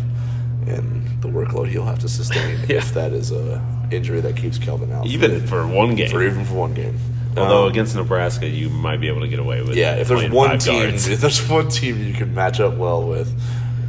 [0.67, 2.77] and the workload he'll have to sustain Yeah.
[2.77, 3.61] if that is a
[3.91, 5.05] injury that keeps Kelvin out.
[5.07, 6.09] Even for, one game.
[6.09, 6.97] for even for one game.
[7.37, 9.75] Although Um, against Nebraska, you might be able to get away with.
[9.75, 11.07] yeah, if there's one team, guards.
[11.09, 13.33] if there's one team you can match up well with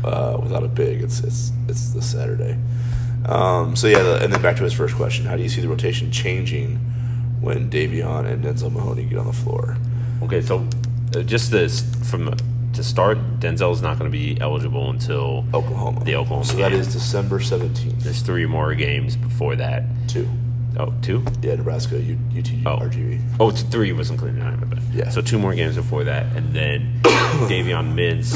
[0.04, 2.56] uh, without a big, it's it's it's this Saturday.
[3.26, 5.60] Um, so yeah, the, and then back to his first question: How do you see
[5.60, 6.76] the rotation changing
[7.40, 9.76] when Davion and Denzel Mahoney get on the floor?
[10.22, 10.66] Okay, so
[11.14, 11.80] uh, just this
[12.10, 12.34] from
[12.74, 16.02] to start, Denzel's not going to be eligible until Oklahoma.
[16.04, 16.80] The Oklahoma So that game.
[16.80, 18.02] is December seventeenth.
[18.02, 19.84] there's three more games before that.
[20.08, 20.28] Two.
[20.78, 21.22] Oh, two?
[21.42, 22.78] Yeah, Nebraska, U, UT, Oh.
[22.78, 23.20] RGV.
[23.38, 24.82] Oh, it's three was including nine, my bad.
[24.94, 25.10] Yeah.
[25.10, 28.32] So two more games before that, and then Davion Mintz.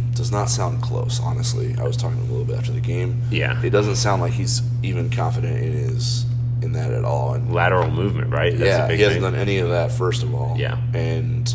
[0.20, 1.74] Does not sound close, honestly.
[1.78, 3.22] I was talking to him a little bit after the game.
[3.30, 3.58] Yeah.
[3.64, 6.26] It doesn't sound like he's even confident in his
[6.60, 7.32] in that at all.
[7.32, 8.52] And lateral movement, right?
[8.52, 9.32] That's yeah, a big he hasn't thing.
[9.32, 9.92] done any of that.
[9.92, 10.76] First of all, Yeah.
[10.92, 11.54] and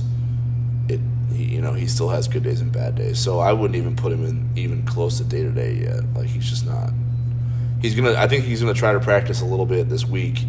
[0.90, 1.00] it,
[1.32, 3.20] he, you know, he still has good days and bad days.
[3.20, 6.02] So I wouldn't even put him in even close to day to day yet.
[6.16, 6.90] Like he's just not.
[7.84, 8.16] He's gonna.
[8.16, 10.40] I think he's gonna try to practice a little bit this week,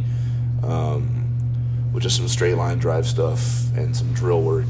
[0.63, 4.69] um, with just some straight line drive stuff and some drill work,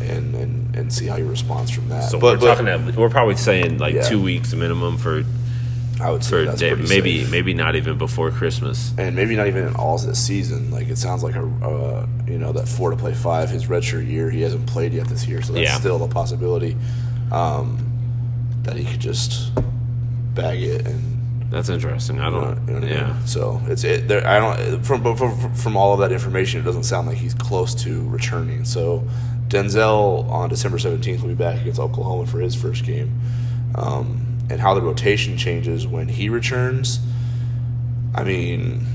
[0.00, 2.10] and and and see how he responds from that.
[2.10, 2.68] So but, we're but talking.
[2.68, 4.02] At, we're probably saying like Yeah.
[4.02, 5.24] two weeks minimum for
[6.00, 7.30] I would say for Dave, maybe safe.
[7.30, 8.92] maybe not even before Christmas.
[8.98, 10.70] and maybe not even in all this season.
[10.72, 14.08] Like it sounds like a uh, you know that four to play five his redshirt
[14.08, 14.28] year.
[14.30, 15.78] He hasn't played yet this year, so that's Yeah.
[15.78, 16.76] still a possibility
[17.30, 17.78] um,
[18.64, 19.52] that he could just
[20.34, 21.10] bag it and.
[21.50, 22.18] That's interesting.
[22.18, 22.66] I don't.
[22.66, 23.12] you know what I yeah.
[23.12, 23.26] mean?
[23.26, 24.08] So it's it.
[24.08, 24.84] There, I don't.
[24.84, 28.64] From, from from all of that information, it doesn't sound like he's close to returning.
[28.64, 29.06] So
[29.54, 33.20] Denzel on December seventeenth will be back against Oklahoma for his first game.
[33.76, 37.00] Um, and how the rotation changes when he returns.
[38.14, 38.86] I mean,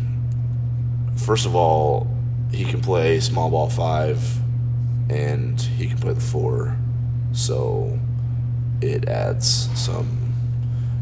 [1.18, 2.08] first of all,
[2.52, 4.22] he can play small ball five,
[5.10, 6.76] and he can play the four.
[7.32, 7.98] So
[8.82, 10.18] it adds some.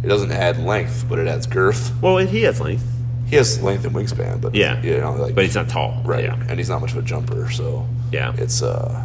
[0.03, 1.91] It doesn't add length, but it adds girth.
[2.01, 2.85] Well, he has length.
[3.27, 4.81] He has length and wingspan, but Yeah.
[4.81, 6.01] you know, like But he's not tall.
[6.05, 6.37] right, Yeah.
[6.47, 8.31] and he's not much of a jumper, so Yeah.
[8.37, 9.03] it's uh,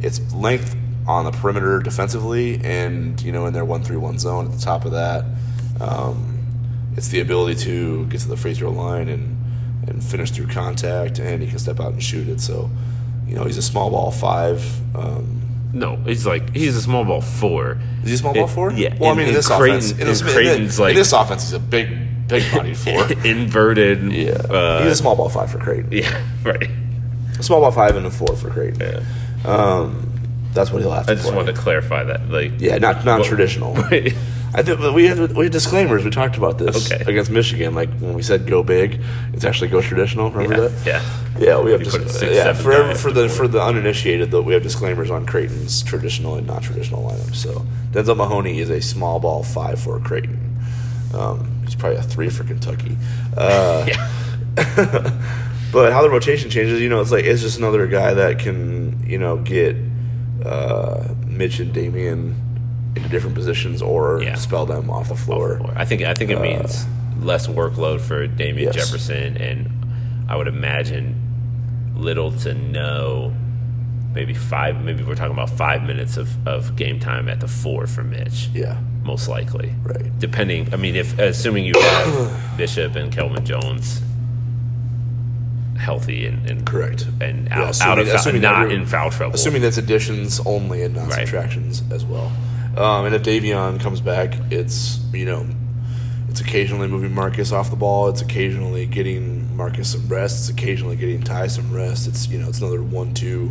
[0.00, 4.46] it's length on the perimeter defensively, and you know, in their one three one zone
[4.46, 5.24] at the top of that,
[5.80, 6.38] um,
[6.96, 9.36] it's the ability to get to the free throw line and
[9.88, 12.40] and finish through contact, and he can step out and shoot it.
[12.42, 12.68] So,
[13.26, 14.62] you know, he's a small ball five.
[14.94, 15.40] Um,
[15.72, 17.78] No, he's like he's a small ball four.
[18.02, 18.72] is he a small ball It- four?
[18.72, 20.96] yeah, Well, I mean, in, this Creighton- offense, in this, in Creighton's, the- like- in
[20.96, 21.88] this offense, he's a big,
[22.28, 23.04] big bodied four.
[23.24, 24.12] Inverted.
[24.12, 25.90] yeah, Uh, he's a small ball five for Creighton.
[25.92, 26.20] yeah.
[26.44, 26.68] Right.
[27.38, 28.80] A small ball five and a four for Creighton.
[28.80, 29.00] Yeah.
[29.44, 30.04] Um,
[30.52, 31.36] that's what he'll have to I just play.
[31.36, 32.28] wanted to clarify that.
[32.28, 32.52] Like.
[32.58, 33.74] yeah, not non traditional.
[33.90, 34.14] Right.
[34.54, 36.04] I think we had we had disclaimers.
[36.04, 37.04] We talked about this Okay.
[37.08, 37.74] against Michigan.
[37.74, 38.98] Like when we said go big,
[39.34, 40.30] it's actually go traditional.
[40.30, 40.68] Remember Yeah.
[40.68, 40.86] that?
[40.86, 41.38] Yeah.
[41.38, 44.30] Yeah, we have dis- six, yeah for every, for the for the uninitiated.
[44.30, 47.36] Though we have disclaimers on Creighton's traditional and non traditional lineups.
[47.36, 50.56] So Denzel Mahoney is a small ball five for Creighton.
[51.14, 52.96] Um, he's probably a three for Kentucky.
[53.36, 54.10] Uh, Yeah.
[55.72, 59.02] but how the rotation changes, you know, it's like it's just another guy that can,
[59.06, 59.76] you know, get
[60.44, 62.34] uh, Mitch and Damien
[62.96, 64.34] into different positions or Yeah.
[64.34, 65.60] spell them off the floor.
[65.76, 66.86] I think I think it means
[67.20, 68.86] less workload for Damien Uh, yes.
[68.86, 69.70] Jefferson, and
[70.28, 71.14] I would imagine
[71.96, 73.32] little to no,
[74.14, 74.82] maybe five.
[74.84, 78.48] Maybe we're talking about five minutes of, of game time at the four for Mitch.
[78.54, 79.74] Yeah, most likely.
[79.82, 80.16] Right.
[80.18, 84.00] Depending, I mean, if assuming you have Bishop and Kelvin Jones
[85.88, 87.06] healthy and, and correct.
[87.20, 89.34] and Yeah, out, assuming- out of assuming not in foul trouble.
[89.34, 91.26] Assuming that's additions only and not Right.
[91.26, 92.30] subtractions as well.
[92.76, 95.46] Um, and if Davion comes back, it's you know,
[96.28, 98.08] it's occasionally moving Marcus off the ball.
[98.10, 100.34] It's occasionally getting Marcus some rest.
[100.40, 102.06] It's occasionally getting Ty some rest.
[102.06, 103.50] It's you know, it's another one-two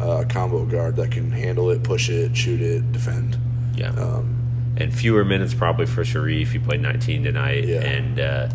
[0.00, 3.36] uh, combo guard that can handle it, push it, shoot it, defend.
[3.76, 3.90] yeah.
[3.90, 4.32] Um,
[4.78, 6.48] and fewer minutes probably for Shereef.
[6.48, 7.80] He played 19 tonight, Yeah.
[7.80, 8.48] and uh,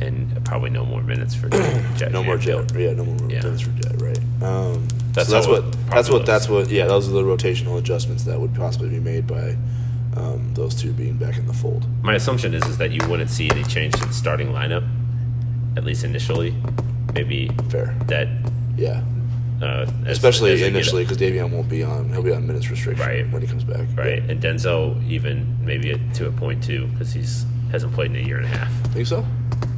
[0.00, 1.48] and probably no more minutes for
[1.96, 2.12] Jett.
[2.12, 2.72] no more Jett.
[2.74, 3.42] Yeah, no more Yeah.
[3.42, 4.00] minutes for Jett.
[4.00, 4.18] Right.
[4.42, 5.72] Um, That's so that's what.
[5.90, 6.14] That's what.
[6.18, 6.26] looks.
[6.26, 6.68] That's what.
[6.68, 9.56] Yeah, those are the rotational adjustments that would possibly be made by
[10.16, 11.86] um, those two being back in the fold.
[12.02, 14.86] My assumption is is that you wouldn't see any change to the starting lineup,
[15.76, 16.54] at least initially.
[17.14, 17.94] Maybe Fair.
[18.08, 18.28] that,
[18.76, 19.02] Yeah.
[19.62, 22.10] uh, as- Especially as initially, because Davion won't be on.
[22.10, 23.30] He'll be on minutes restriction Right.
[23.32, 23.86] when he comes back.
[23.96, 24.22] right?
[24.28, 28.36] And Denzel even maybe to a point too because he's hasn't played in a year
[28.36, 28.70] and a half.
[28.92, 29.24] Think so?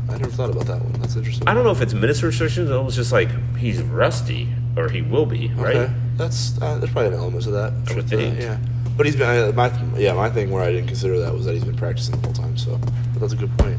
[0.09, 0.93] I never thought about that one.
[1.01, 1.47] That's interesting.
[1.47, 2.71] I don't know if it's minutes restrictions.
[2.71, 5.77] It was just like he's rusty, or he will be, right?
[5.77, 5.95] Okay.
[6.17, 7.73] That's uh, there's probably an element to that.
[7.89, 8.41] I would that.
[8.41, 8.59] Yeah.
[8.97, 11.65] But he's been my yeah my thing where I didn't consider that was that he's
[11.65, 12.57] been practicing the whole time.
[12.57, 12.77] So,
[13.13, 13.79] but that's a good point.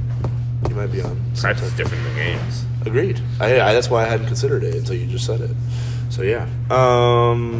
[0.68, 1.22] He might be on.
[1.36, 2.66] Practice different than games.
[2.86, 3.22] Agreed.
[3.40, 5.52] I, I that's why I hadn't considered it until you just said it.
[6.10, 6.48] So yeah.
[6.70, 7.60] Um.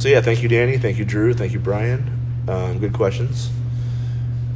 [0.00, 0.76] So yeah, thank you, Danny.
[0.76, 1.32] Thank you, Drew.
[1.32, 2.44] Thank you, Brian.
[2.46, 3.50] Um, good questions.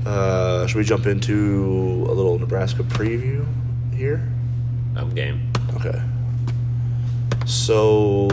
[0.09, 3.47] Uh, should we jump into a little Nebraska preview
[3.95, 4.27] here?
[4.97, 5.53] I'm game.
[5.75, 6.01] Okay.
[7.45, 8.31] So,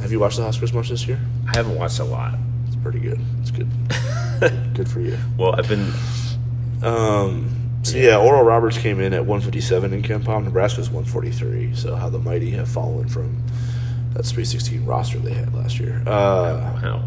[0.00, 1.18] have you watched the Huskers much this year?
[1.48, 2.36] I haven't watched a lot.
[2.68, 3.20] It's pretty good.
[3.40, 3.68] It's good.
[4.74, 5.18] good for you.
[5.36, 5.92] Well, I've been
[6.84, 7.50] Um,
[7.82, 10.44] so yeah, Oral Roberts came in at 157 in KenPom.
[10.44, 11.74] Nebraska's 143.
[11.74, 13.42] So how the mighty have fallen from
[14.12, 16.00] that 316 roster they had last year.
[16.06, 17.02] Uh, wow.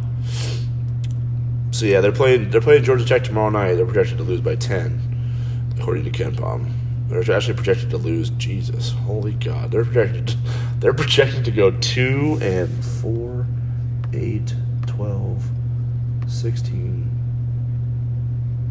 [1.77, 2.49] So yeah, they're playing.
[2.49, 3.75] They're playing Georgia Tech tomorrow night.
[3.75, 6.71] They're projected to lose by 10, according to KenPom.
[7.07, 8.31] They're actually projected to lose.
[8.31, 9.69] Jesus, holy God!
[9.69, 10.35] They're projected.
[10.79, 13.45] They're projected to go two and four,
[14.13, 14.55] eight,
[14.87, 15.43] 12,
[16.25, 17.11] 16.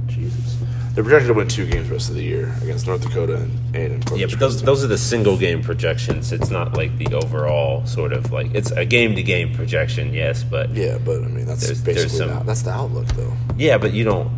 [0.08, 0.55] Jesus.
[0.96, 3.76] They're projected to win two games the rest of the year against North Dakota and
[3.76, 6.32] and Corpus Yeah, but those those are the single game projections.
[6.32, 10.42] It's not like the overall sort of like it's a game to game projection, yes,
[10.42, 10.92] but yeah.
[10.92, 13.34] Yeah, but I mean that's There's- there's basically some- the- that's the outlook though.
[13.58, 14.28] Yeah, but you don't.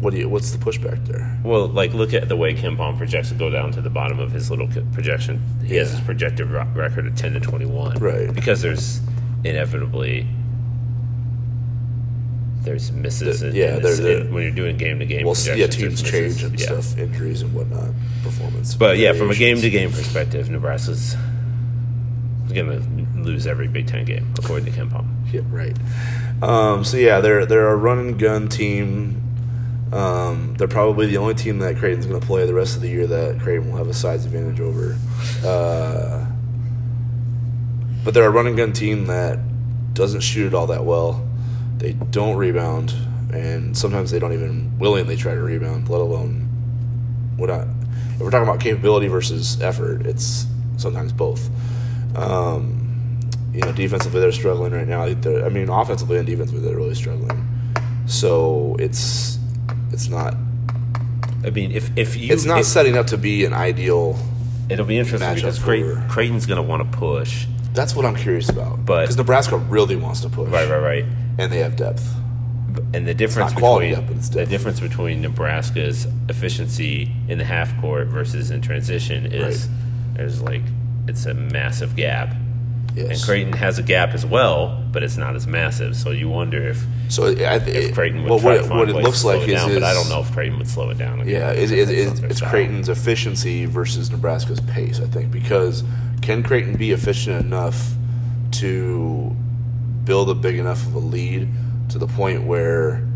[0.00, 0.28] What do you?
[0.28, 1.38] What's the pushback there?
[1.42, 4.30] Well, like look at the way KenPom projects to go down to the bottom of
[4.30, 5.40] his little projection.
[5.64, 8.30] He has his projected record of ten to twenty one, Right.
[8.34, 9.00] Because there's
[9.42, 10.26] inevitably
[12.62, 13.40] there's misses.
[13.40, 15.26] The- in, yeah, there- there- when you're doing game to game.
[15.26, 16.66] Well, yeah, teams change and yeah.
[16.66, 17.90] stuff, injuries and whatnot,
[18.22, 18.74] performance.
[18.74, 21.16] But yeah, from a game to game perspective, Nebraska's
[22.52, 22.66] going
[23.14, 25.06] to lose every Big Ten game, according to KenPom.
[25.32, 25.76] Yeah, right.
[26.42, 29.20] Um, so yeah, they're they're a run and gun team.
[29.92, 32.88] Um, they're probably the only team that Creighton's going to play the rest of the
[32.88, 34.96] year that Creighton will have a size advantage over.
[35.44, 36.26] Uh,
[38.04, 39.38] but they're a run and gun team that
[39.94, 41.28] doesn't shoot it all that well.
[41.82, 42.94] They don't rebound,
[43.32, 46.48] and sometimes they don't even willingly try to rebound, let alone
[47.36, 47.66] what I,
[48.14, 51.50] if we're talking about capability versus effort, it's sometimes both.
[52.14, 53.18] Um,
[53.52, 55.12] you know, defensively they're struggling right now.
[55.12, 57.48] They're, I mean, offensively and defensively they're really struggling.
[58.06, 59.38] So it's
[59.90, 60.34] it's not
[61.44, 64.16] I mean, if if you, it's not if- setting up to be an ideal.
[64.68, 68.48] it'll be interesting because Creighton, Creighton's going to want to push, That's what I'm curious
[68.48, 68.84] about.
[68.86, 71.04] But- because Nebraska really wants to push, right, right, right.
[71.38, 72.14] And they have depth.
[72.94, 77.78] And the difference not quality between depth, the difference between Nebraska's efficiency in the half
[77.80, 79.76] court versus in transition is Right.
[80.16, 80.62] there's like
[81.06, 82.34] it's a massive gap.
[82.94, 83.08] Yes.
[83.10, 85.96] And Creighton has a gap as well, but it's not as massive.
[85.96, 88.80] So you wonder if So I, if Creighton would well, try what, to it- find
[88.80, 90.90] what it looks like is, down, is but I don't know if Creighton would slow
[90.90, 91.20] it down.
[91.20, 91.32] Again.
[91.34, 92.40] Yeah, is, That's is, is, it's.
[92.42, 95.84] Creighton's efficiency versus Nebraska's pace, I think, because
[96.20, 97.94] can Creighton be efficient enough
[98.52, 99.34] to
[100.04, 101.48] build a big enough of a lead
[101.90, 103.06] to the point where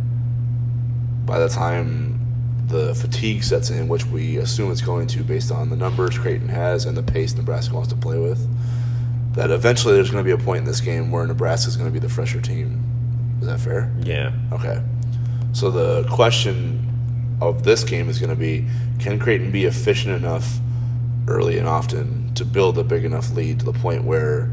[1.25, 2.21] by the time
[2.69, 6.49] the fatigue sets in, which we assume it's going to based on the numbers Creighton
[6.49, 8.49] has and the pace Nebraska wants to play with,
[9.35, 11.89] that eventually there's going to be a point in this game where Nebraska is going
[11.89, 12.83] to be the fresher team.
[13.41, 13.93] Is that fair?
[14.01, 14.81] Yeah, Okay.
[15.53, 16.87] So the question
[17.41, 18.67] of this game is going to be
[18.99, 20.59] can Creighton be efficient enough
[21.29, 24.51] early and often to build a big enough lead to the point where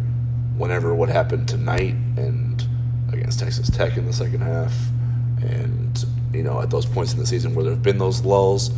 [0.57, 2.65] whenever what happened tonight and
[3.11, 4.73] against Texas Tech in the second half
[5.41, 8.71] and you know at those points in the season where there have been those lulls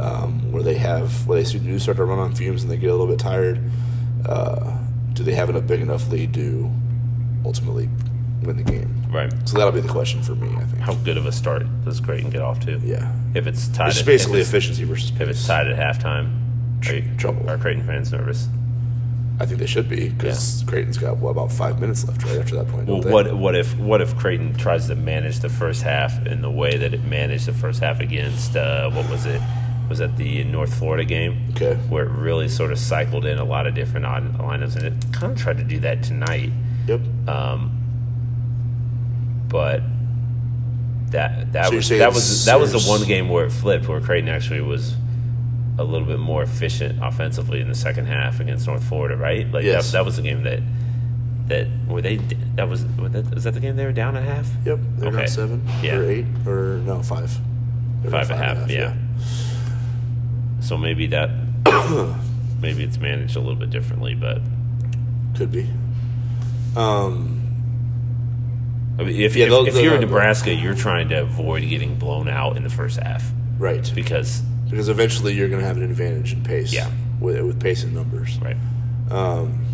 [0.00, 2.88] um, where they have where they do start to run on fumes and they get
[2.90, 3.60] a little bit tired
[4.26, 4.76] uh,
[5.14, 6.70] do they have a big enough lead to
[7.44, 7.88] ultimately
[8.42, 9.32] win the game right.
[9.48, 12.00] so that'll be the question for me I think How good of a start does
[12.00, 12.78] Creighton get off to?
[12.84, 16.34] yeah If it's tied, It's at- basically it's, efficiency versus if it's tied at halftime.
[16.88, 17.48] Are, you, Trouble.
[17.50, 18.48] are Creighton fans nervous?
[19.40, 22.56] I think they should be because Creighton's got what, about five minutes left right after
[22.56, 22.88] that point.
[22.88, 26.50] Well, what what if what if Creighton tries to manage the first half in the
[26.50, 29.40] way that it managed the first half against uh, what was it?
[29.88, 31.48] Was that the North Florida game?
[31.52, 31.74] Okay.
[31.88, 35.12] Where it really sort of cycled in a lot of different odd lineups, and it
[35.12, 36.50] kind of tried to do that tonight.
[36.88, 37.00] Yep.
[37.28, 37.74] Um,
[39.48, 39.82] but
[41.12, 44.00] that that So was that was that was the one game where it flipped, where
[44.00, 44.94] Creighton actually was
[45.78, 49.50] a little bit more efficient offensively in the second half against North Florida, right?
[49.50, 49.86] Like Yes.
[49.86, 50.60] that, that was the game that
[51.46, 52.16] that were they
[52.56, 54.50] that was was that, was that the game they were down a half?
[54.66, 54.78] Yep.
[54.96, 55.16] They're Okay.
[55.18, 55.96] not seven Yeah.
[55.96, 57.36] or eight or no five.
[58.02, 58.94] They're Five and a half, yeah.
[60.60, 61.30] So maybe that
[62.60, 64.40] maybe it's managed a little bit differently, but
[65.36, 65.68] Could be.
[66.76, 67.36] Um,
[68.98, 71.94] I mean, if, Yeah, if, those- if you're in Nebraska, you're trying to avoid getting
[71.96, 73.32] blown out in the first half.
[73.58, 73.90] Right.
[73.94, 76.72] because Because eventually you're going to have an advantage in pace.
[76.72, 76.90] Yeah.
[77.20, 78.38] With, with pace and numbers.
[78.40, 78.56] right.
[79.10, 79.64] Um,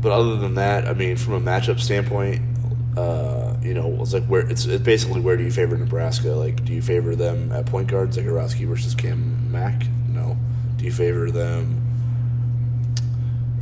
[0.00, 2.40] but other than that, I mean, from a matchup standpoint,
[2.96, 6.28] uh, you know, it's like where it's, it's basically where do you favor Nebraska?
[6.30, 9.82] Like, do you favor them at point guard, Zegarowski versus Cam Mack?
[10.08, 10.36] No.
[10.76, 11.82] Do you favor them?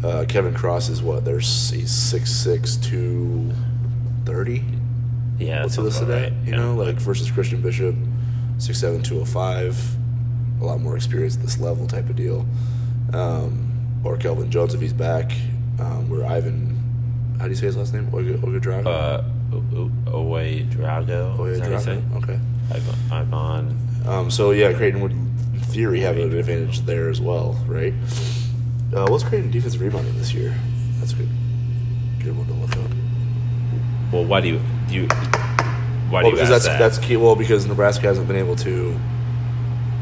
[0.05, 1.25] Uh, Kevin Cross is what?
[1.25, 3.51] There's he's six six two
[4.25, 4.63] thirty.
[5.39, 6.33] Yeah, What's that he sounds listed about at?
[6.47, 6.57] You Yeah.
[6.59, 7.97] know, like versus Christian Bishop,
[8.59, 9.79] six seven two oh five,
[10.61, 12.47] a lot more experience at this level type of deal.
[13.13, 15.33] Um, or Kelvin Jones if he's back.
[15.81, 16.77] Um, where Ivan,
[17.39, 18.07] how do you say his last name?
[18.11, 18.87] Oga, Ogadrago?
[18.87, 21.49] uh, O- O- Owe Drago.
[21.51, 21.97] is that how you say?
[21.97, 22.23] Ogadrago?
[22.23, 22.39] Okay.
[22.71, 23.79] Ivan- Ivan.
[24.07, 27.95] Um, so yeah, Creighton would, in theory, have an advantage there as well, right?
[28.95, 30.55] Uh, what's Creighton defensive rebounding this year?
[30.99, 31.29] That's a good,
[32.23, 32.91] good one to look up.
[34.13, 35.09] Well, why do you do you
[36.11, 36.79] why Well, because that's that?
[36.79, 37.17] that's key.
[37.17, 38.99] Well, because Nebraska hasn't been able to,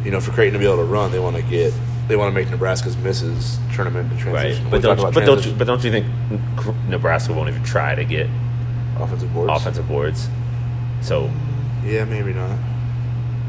[0.05, 1.73] you know, for Creighton to be able to run, they want to get,
[2.09, 5.53] they want to make Nebraska's misses turn them into right, but don't but don't you,
[5.53, 6.07] but don't you think
[6.89, 8.29] Nebraska won't even try to get
[8.99, 9.53] offensive boards?
[9.53, 10.29] offensive boards?
[11.01, 11.31] So
[11.85, 12.57] Yeah, maybe not.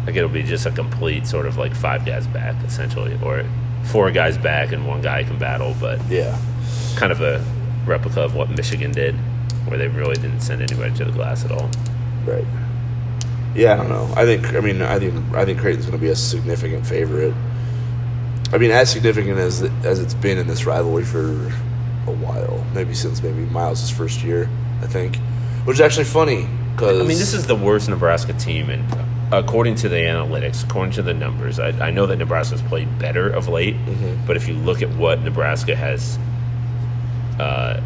[0.06, 3.46] like it'll be just a complete sort of like five guys back essentially, or
[3.84, 6.38] four guys back and one guy can battle, but Yeah,
[6.96, 7.44] kind of a
[7.86, 9.16] replica of what Michigan did,
[9.68, 11.70] where they really didn't send anybody to the glass at all.
[12.28, 12.46] Right.
[13.56, 14.14] Yeah, I don't know.
[14.16, 14.54] I think.
[14.54, 15.34] I mean, I think.
[15.34, 17.34] I think Creighton's going to be a significant favorite.
[18.54, 21.48] I mean, as significant as it, as it's been in this rivalry for
[22.08, 24.50] a while, maybe since maybe Miles' first year,
[24.82, 25.18] I think,
[25.66, 26.48] which is actually funny
[26.78, 28.86] because I mean, this is the worst Nebraska team, and
[29.34, 33.28] according to the analytics, according to the numbers, I, I know that Nebraska's played better
[33.28, 33.76] of late.
[33.76, 34.28] Mm-hmm.
[34.28, 36.20] But if you look at what Nebraska has,
[37.40, 37.82] uh,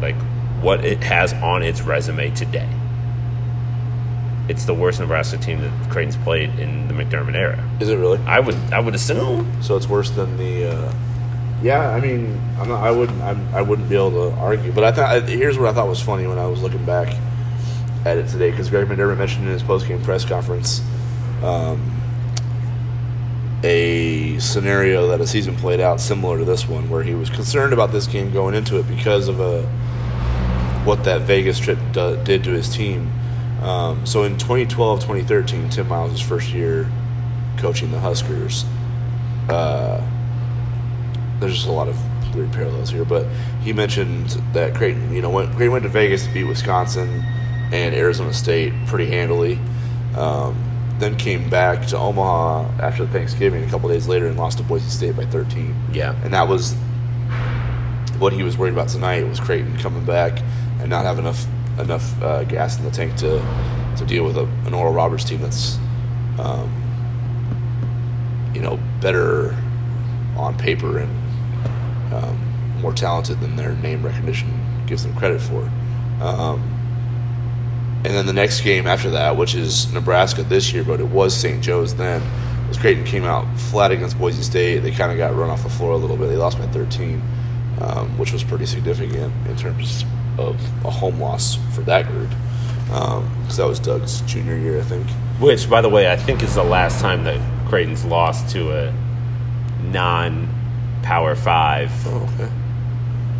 [0.00, 0.16] like
[0.60, 2.68] what it has on its resume today,
[4.52, 7.58] it's the worst Nebraska team that Creighton's played in the McDermott era.
[7.80, 8.18] is it really?
[8.26, 9.62] I would, I would assume.
[9.62, 10.76] So it's worse than the.
[10.76, 10.94] Uh,
[11.62, 13.20] yeah, I mean, I'm not, I wouldn't.
[13.22, 14.72] I'm, I wouldn't be able to argue.
[14.72, 17.16] But I thought here's what I thought was funny when I was looking back
[18.04, 20.82] at it today because Greg McDermott mentioned in his post-game press conference
[21.42, 22.00] um,
[23.64, 27.72] a scenario that a season played out similar to this one, where he was concerned
[27.72, 29.62] about this game going into it because of a
[30.84, 33.10] what that Vegas trip do, did to his team.
[33.62, 36.90] Um, so in 2012, 2013, Tim Miles' first year
[37.58, 38.64] coaching the Huskers.
[39.48, 40.04] Uh,
[41.38, 41.96] there's just a lot of
[42.34, 43.26] weird parallels here, but
[43.62, 47.22] he mentioned that Creighton, you know, went, Creighton went to Vegas to beat Wisconsin
[47.72, 49.58] and Arizona State pretty handily.
[50.16, 54.64] Um, then came back to Omaha after Thanksgiving a couple days later and lost to
[54.64, 55.74] Boise State by 13.
[55.92, 56.14] Yeah.
[56.22, 56.74] And that was
[58.18, 60.40] what he was worried about tonight was Creighton coming back
[60.80, 61.44] and not have enough
[61.78, 63.38] enough uh, gas in the tank to
[63.96, 65.78] to deal with a, an Oral Roberts team that's
[66.38, 66.70] um,
[68.54, 69.56] you know better
[70.36, 74.48] on paper and um, more talented than their name recognition
[74.86, 75.62] gives them credit for.
[76.20, 76.60] Um,
[78.04, 81.34] and then the next game after that, which is Nebraska this year, but it was
[81.34, 81.62] St.
[81.62, 82.20] Joe's then,
[82.68, 84.80] was Creighton came out flat against Boise State.
[84.80, 86.28] They kind of got run off the floor a little bit.
[86.28, 87.22] They lost by 13,
[87.80, 90.08] um, which was pretty significant in terms of
[90.38, 92.30] a home loss for that group.
[92.86, 95.06] Because that was Doug's junior year, I think.
[95.40, 98.94] Which, by the way, I think is the last time that Creighton's lost to a
[100.12, 102.50] non-power five, Oh, okay.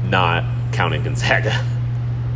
[0.04, 1.52] not counting Gonzaga,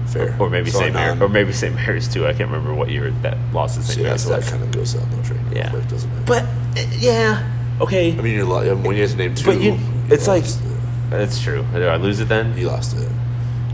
[0.07, 0.36] Fair.
[0.38, 0.94] or maybe So St.
[0.94, 1.74] Mary, or maybe St.
[1.74, 2.26] Mary's too.
[2.26, 3.96] I can't remember what year that loss to St.
[3.96, 5.70] See, Mary's that's, that kind of goes down the train Yeah.
[5.70, 6.26] quick, doesn't it?
[6.26, 7.42] But uh, yeah,
[7.80, 8.12] okay.
[8.16, 9.46] I mean, you're li- when you have to name two.
[9.46, 9.78] But you-
[10.09, 10.70] it's like- lost it.
[11.11, 11.64] That's true.
[11.72, 12.57] Did I lose it then?
[12.59, 13.09] you lost it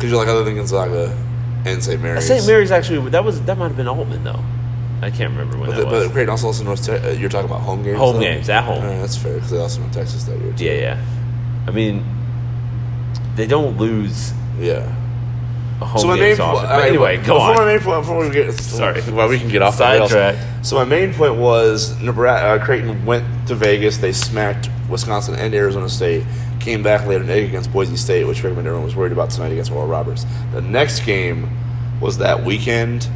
[0.03, 1.16] because you're like other than Gonzaga
[1.64, 2.03] and St.
[2.03, 2.26] Mary's.
[2.26, 2.44] St.
[2.44, 4.42] Mary's actually that was that might have been Altman though.
[5.00, 6.05] I can't remember when But, that the, was.
[6.07, 6.84] but Creighton also lost North.
[6.84, 7.98] Te- uh, you're talking about home games.
[7.98, 8.20] Home though?
[8.20, 8.82] games, at home.
[8.82, 10.53] Right, that's fair because they lost North Texas that year.
[10.53, 10.64] Too.
[10.64, 11.05] yeah, yeah.
[11.68, 12.05] I mean,
[13.36, 14.92] they don't lose yeah.
[15.80, 16.66] a home So my games main often.
[16.66, 16.80] point.
[16.80, 17.57] But anyway, go before on.
[17.57, 19.00] my main point, before we get Sorry.
[19.12, 19.76] well, we can get off.
[19.76, 20.36] Sidetrack.
[20.64, 22.61] So my main point was Nebraska.
[22.61, 23.98] Uh, Creighton went to Vegas.
[23.98, 26.24] They smacked Wisconsin and Arizona State.
[26.63, 29.51] Came back later an egg against Boise State, which Rick everyone was worried about tonight
[29.51, 30.25] against Oral Roberts.
[30.53, 31.51] The next game
[32.01, 33.09] was that weekend,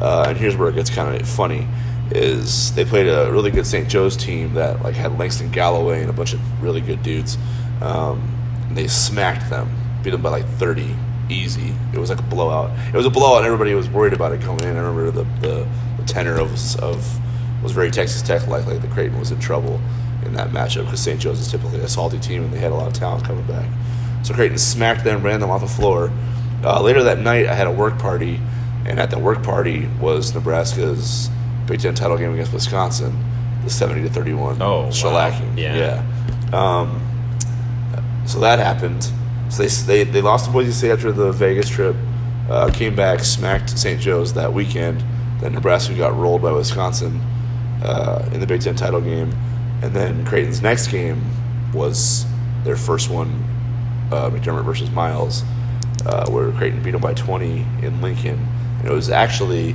[0.00, 1.68] uh, and here's where it gets kind of funny.
[2.12, 3.86] Is they played a really good St.
[3.90, 7.36] Joe's team that like had Langston Galloway and a bunch of really good dudes.
[7.82, 9.70] Um, they smacked them,
[10.02, 10.96] beat them by like 30,
[11.28, 11.74] easy.
[11.92, 12.70] It was like a blowout.
[12.88, 13.44] It was a blowout.
[13.44, 14.78] Everybody was worried about it coming in.
[14.78, 15.68] I remember the the,
[15.98, 17.20] the tenor of of
[17.62, 18.64] was very Texas Tech like.
[18.64, 19.78] Like the Creighton was in trouble
[20.24, 21.20] in that matchup because St.
[21.20, 23.68] Joe's is typically a salty team and they had a lot of talent coming back.
[24.24, 26.10] So Creighton smacked them, ran them off the floor.
[26.64, 28.40] Uh, later that night, I had a work party,
[28.84, 31.30] and at the work party was Nebraska's
[31.66, 33.16] Big Ten title game against Wisconsin,
[33.62, 34.88] the seventy to thirty one Oh, wow.
[34.90, 35.56] shellacking.
[35.56, 36.02] Yeah.
[36.52, 36.78] yeah.
[36.78, 37.00] Um,
[38.26, 39.04] so that happened.
[39.50, 41.94] So they, they they lost to Boise State after the Vegas trip.
[42.50, 44.00] Uh, came back, smacked St.
[44.00, 45.04] Joe's that weekend.
[45.40, 47.20] Then Nebraska got rolled by Wisconsin
[47.82, 49.30] uh, in the Big Ten title game,
[49.82, 51.22] and then Creighton's next game
[51.72, 52.24] was
[52.64, 53.28] their first one,
[54.12, 55.42] uh, McDermott versus Miles,
[56.06, 58.38] uh, where Creighton beat them by 20 in Lincoln.
[58.78, 59.74] And it was actually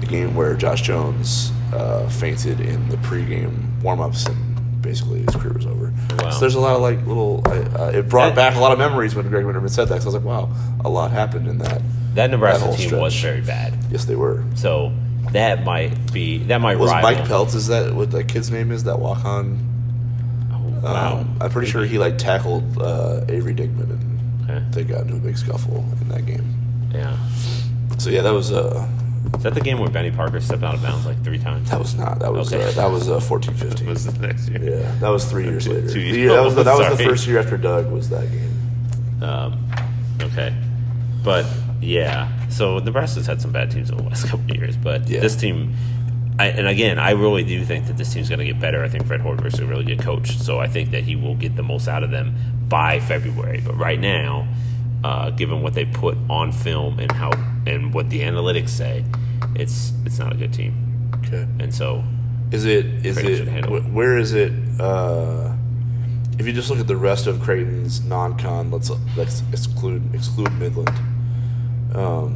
[0.00, 5.52] the game where Josh Jones uh, fainted in the pregame warm-ups and basically his career
[5.52, 5.92] was over.
[6.18, 6.30] Wow.
[6.30, 7.42] So there's a lot of like little.
[7.46, 9.94] Uh, it brought That- back a lot of memories when Greg Winterman said that.
[9.96, 10.48] 'cause I was like, wow,
[10.84, 11.82] a lot happened in that.
[12.14, 13.00] That Nebraska whole team stretch.
[13.02, 13.74] was very bad.
[13.90, 14.42] Yes, they were.
[14.54, 14.92] So
[15.32, 17.10] that might be that might Was rival.
[17.12, 17.54] Mike Peltz?
[17.54, 18.84] Is that what that kid's name is?
[18.84, 19.58] That walk on.
[20.52, 21.18] Oh, wow.
[21.18, 24.04] Um, I'm pretty sure he like tackled uh, Avery Dingman and
[24.50, 24.64] Okay.
[24.70, 26.54] they got into a big scuffle in that game.
[26.92, 27.16] Yeah.
[27.98, 28.88] So yeah, that was uh
[29.36, 31.68] Is that the game where Benny Parker stepped out of bounds like three times?
[31.70, 32.64] that was not that was Okay.
[32.66, 33.86] uh, that was uh, 14 15.
[33.90, 34.62] was the next year.
[34.80, 35.90] Yeah, that was three years Two- later.
[35.92, 38.08] two years- The year- that was the, that was the first year after Doug was
[38.08, 39.22] that game.
[39.22, 39.68] Um,
[40.22, 40.54] okay,
[41.22, 41.44] but
[41.80, 42.28] yeah.
[42.48, 45.20] So Nebraska's had some bad teams over the last couple of years, but Yeah.
[45.20, 45.74] this team,
[46.38, 48.82] I, and again, I really do think that this team's going to get better.
[48.84, 51.56] I think Fred Hoiberg's a really good coach, so I think that he will get
[51.56, 52.34] the most out of them
[52.68, 53.60] by February.
[53.64, 54.46] But right now,
[55.04, 57.30] uh, given what they put on film and how
[57.66, 59.04] and what the analytics say,
[59.54, 61.10] it's it's not a good team.
[61.24, 61.46] Okay.
[61.60, 62.02] And so,
[62.52, 63.80] Is it is Creighton it handle it.
[63.82, 64.52] wh- where is it?
[64.80, 65.52] Uh,
[66.38, 70.90] if you just look at the rest of Creighton's non-con, let's let's exclude exclude Midland.
[71.94, 72.32] Um,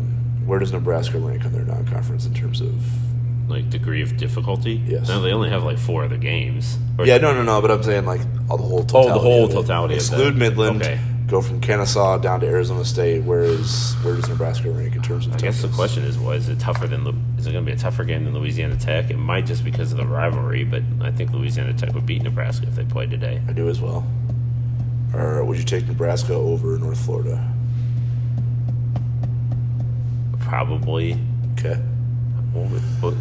[0.46, 2.74] where does Nebraska rank on their non-conference in terms of?
[3.48, 5.08] like degree of difficulty, Yes.
[5.08, 6.78] No, they only have like four other games.
[6.96, 7.60] Or- Yeah, no, no, no.
[7.60, 9.54] But I'm saying like all the whole Oh, the whole of it.
[9.54, 10.36] totality Exclude.
[10.36, 10.80] Midland.
[10.80, 10.98] Okay.
[11.26, 13.24] Go from Kennesaw down to Arizona State.
[13.24, 15.34] Where is where does Nebraska rank in terms of?
[15.34, 17.74] I guess the question is, well, is it tougher than is it going to be
[17.76, 19.10] a tougher game than Louisiana Tech?
[19.10, 22.66] It might just because of the rivalry, but I think Louisiana Tech would beat Nebraska
[22.68, 23.42] if they played today.
[23.48, 24.06] I do as well.
[25.14, 27.51] Or would you take Nebraska over North Florida?
[30.52, 31.16] Probably.
[31.58, 31.76] Okay.
[32.52, 33.14] What would- what-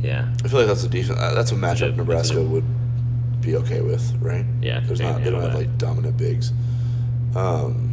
[0.00, 1.18] yeah, I feel like that's a decent.
[1.18, 2.64] Uh, that's a matchup It's a- Nebraska it's a- would
[3.40, 4.46] be okay with, right?
[4.62, 5.24] Yeah, There's they not.
[5.24, 5.58] They don't have that.
[5.58, 6.52] like dominant bigs.
[7.34, 7.90] Um.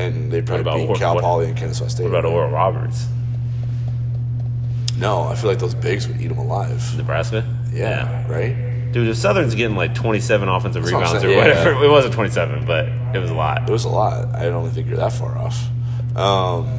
[0.00, 2.02] And they probably about beat Or- Cal what- Poly and Kansas State.
[2.02, 2.32] what about right?
[2.32, 3.06] Oral Roberts,
[4.98, 6.82] No, I feel like those bigs would eat them alive.
[6.96, 7.44] Nebraska?
[7.72, 8.56] Yeah, right.
[8.96, 11.36] Dude, if Southern's getting like 27 offensive That's rebounds or yeah.
[11.36, 13.68] whatever, it wasn't 27, but it was a lot.
[13.68, 14.34] It was a lot.
[14.34, 15.68] I don't think you're that far off.
[16.16, 16.78] Um,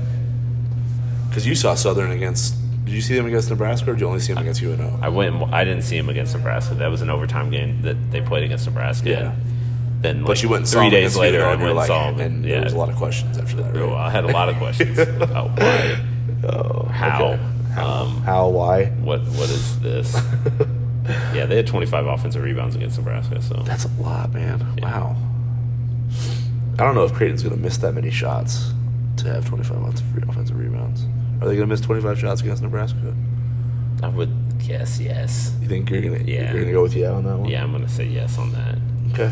[1.29, 2.55] because you saw Southern against.
[2.85, 4.97] Did you see them against Nebraska, or did you only see them against UNO?
[4.99, 5.53] I went.
[5.53, 6.73] I didn't see him against Nebraska.
[6.73, 9.09] That was an overtime game that they played against Nebraska.
[9.11, 9.31] Yeah.
[9.33, 12.25] And then, But you went three days later, UNO, I and went were and like,
[12.25, 13.75] and yeah, there was a lot of questions after that.
[13.75, 13.83] Right?
[13.83, 16.03] Oh, I had a lot of questions about why,
[16.45, 17.43] Oh, how, okay.
[17.75, 17.85] How?
[17.85, 18.49] um, How?
[18.49, 18.85] Why?
[18.85, 20.19] what, what is this?
[21.33, 23.41] yeah, they had 25 offensive rebounds against Nebraska.
[23.41, 24.65] So That's a lot, man.
[24.81, 25.15] Wow.
[26.73, 28.71] I don't know if Creighton's going to miss that many shots
[29.17, 31.03] to have 25 offensive rebounds.
[31.41, 33.15] Are they going to miss 25 shots against Nebraska?
[34.03, 35.55] I would guess yes.
[35.61, 36.43] You think you're going to Yeah.
[36.45, 37.49] you're going to go with yeah on that one?
[37.49, 38.77] Yeah, I'm gonna say yes on that.
[39.13, 39.31] Okay.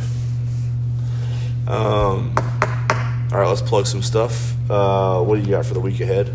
[1.67, 2.34] Um.
[3.32, 4.53] All right, let's plug some stuff.
[4.69, 6.32] Uh, what do you got for the week ahead?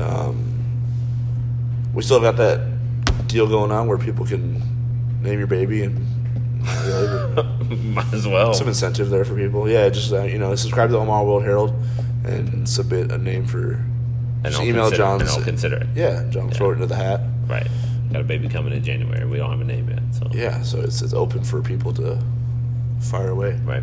[0.00, 0.48] Um,
[1.92, 2.60] we still got that
[3.32, 4.60] deal going on where people can
[5.22, 6.06] name your baby and
[7.94, 8.54] Might as well.
[8.54, 9.68] some incentive there for people.
[9.68, 11.74] Yeah, just uh, you know, subscribe to the Omaha World Herald
[12.24, 13.72] and submit a name for.
[14.44, 15.20] and just email Jon.
[15.20, 15.88] And I'll consider it.
[15.94, 17.20] Yeah, Jon, throw it into the hat.
[17.48, 17.66] Right.
[18.12, 19.24] Got a baby coming in January.
[19.26, 20.00] We don't have a name yet.
[20.12, 22.18] So Yeah, so it's it's open for people to
[23.00, 23.58] fire away.
[23.64, 23.82] Right.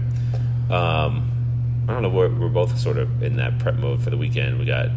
[0.70, 2.10] Um, I don't know.
[2.10, 4.58] We're, we're both sort of in that prep mode for the weekend.
[4.60, 4.88] We got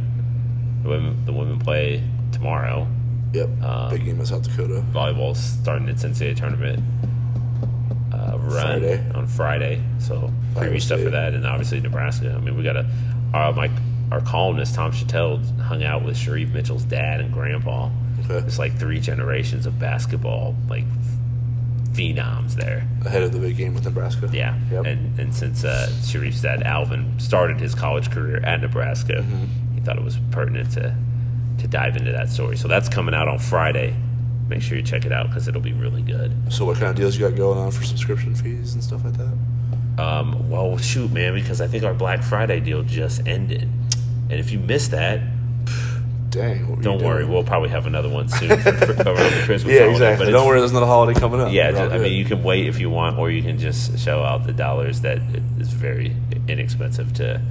[0.83, 2.87] the women, the women play tomorrow.
[3.33, 4.85] Yep, Um, big game of South Dakota.
[4.93, 6.83] Volleyball's starting its NCAA tournament
[8.13, 9.11] uh, run Friday.
[9.15, 9.83] on Friday.
[9.99, 12.33] So preview stuff for that, and obviously Nebraska.
[12.35, 12.87] I mean, we got a
[13.35, 13.71] uh, my
[14.11, 17.89] our columnist Tom Shatel hung out with Shereef Mitchell's dad and grandpa.
[18.25, 18.47] Okay.
[18.47, 20.85] It's like three generations of basketball like
[21.93, 22.87] phenoms there.
[23.05, 24.29] Ahead of the big game with Nebraska.
[24.33, 24.85] Yeah, Yep.
[24.87, 29.75] and and since uh, Shereef's dad Alvin started his college career at Nebraska, Mm-hmm.
[29.75, 30.95] he thought it was pertinent to
[31.63, 32.57] to dive into that story.
[32.57, 33.95] So that's coming out on Friday.
[34.49, 36.53] Make sure you check it out because it'll be really good.
[36.53, 39.17] So what kind of deals you got going on for subscription fees and stuff like
[39.17, 40.03] that?
[40.03, 44.51] Um, well, shoot, man, because I think our Black Friday deal just ended, and if
[44.51, 45.21] you missed that,
[46.31, 46.81] Dang.
[46.81, 49.75] Don't worry, we'll probably have another one soon for, for, around the Christmas.
[49.75, 50.27] Yeah, holiday, exactly.
[50.27, 51.53] But Don't worry, there's another holiday coming up.
[51.53, 54.23] Yeah, just, I mean, you can wait if you want, or you can just shell
[54.25, 56.17] out the dollars that it is very
[56.49, 57.43] inexpensive to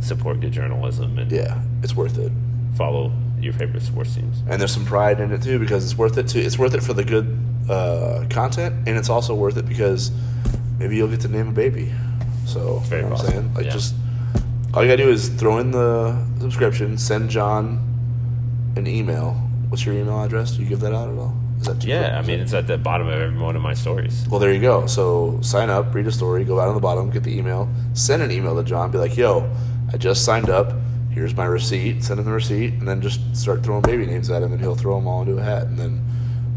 [0.00, 2.32] support good journalism and yeah, it's worth it.
[2.76, 3.12] follow
[3.42, 4.42] your favorite sports teams.
[4.48, 6.40] and there's some pride in it too because it's worth it too.
[6.40, 7.38] It's worth it for the good
[7.68, 10.10] uh, content, and it's also worth it because
[10.78, 11.92] maybe you'll get to name a baby.
[12.46, 13.54] So Very you know what I'm saying?
[13.54, 13.72] Like yeah.
[13.72, 13.94] just
[14.74, 17.78] all you gotta do is throw in the subscription, send Jon
[18.76, 19.32] an email.
[19.68, 20.52] What's your email address?
[20.52, 21.36] Do you give that out at all?
[21.60, 23.74] Is that too Yeah, I mean it's at the bottom of every one of my
[23.74, 24.26] stories.
[24.30, 24.86] well, there you go.
[24.86, 28.22] So sign up, read a story, go out on the bottom, get the email, send
[28.22, 29.48] an email to Jon, be like, "Yo,
[29.92, 30.72] I just signed up.
[31.10, 34.42] Here's my receipt." Send him the receipt, and then just start throwing baby names at
[34.42, 35.64] him, and he'll throw them all into a hat.
[35.64, 35.98] And then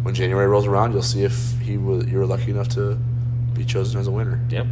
[0.04, 2.96] when January rolls around, you'll see if he was you were lucky enough to
[3.54, 4.40] be chosen as a winner.
[4.50, 4.68] Yep.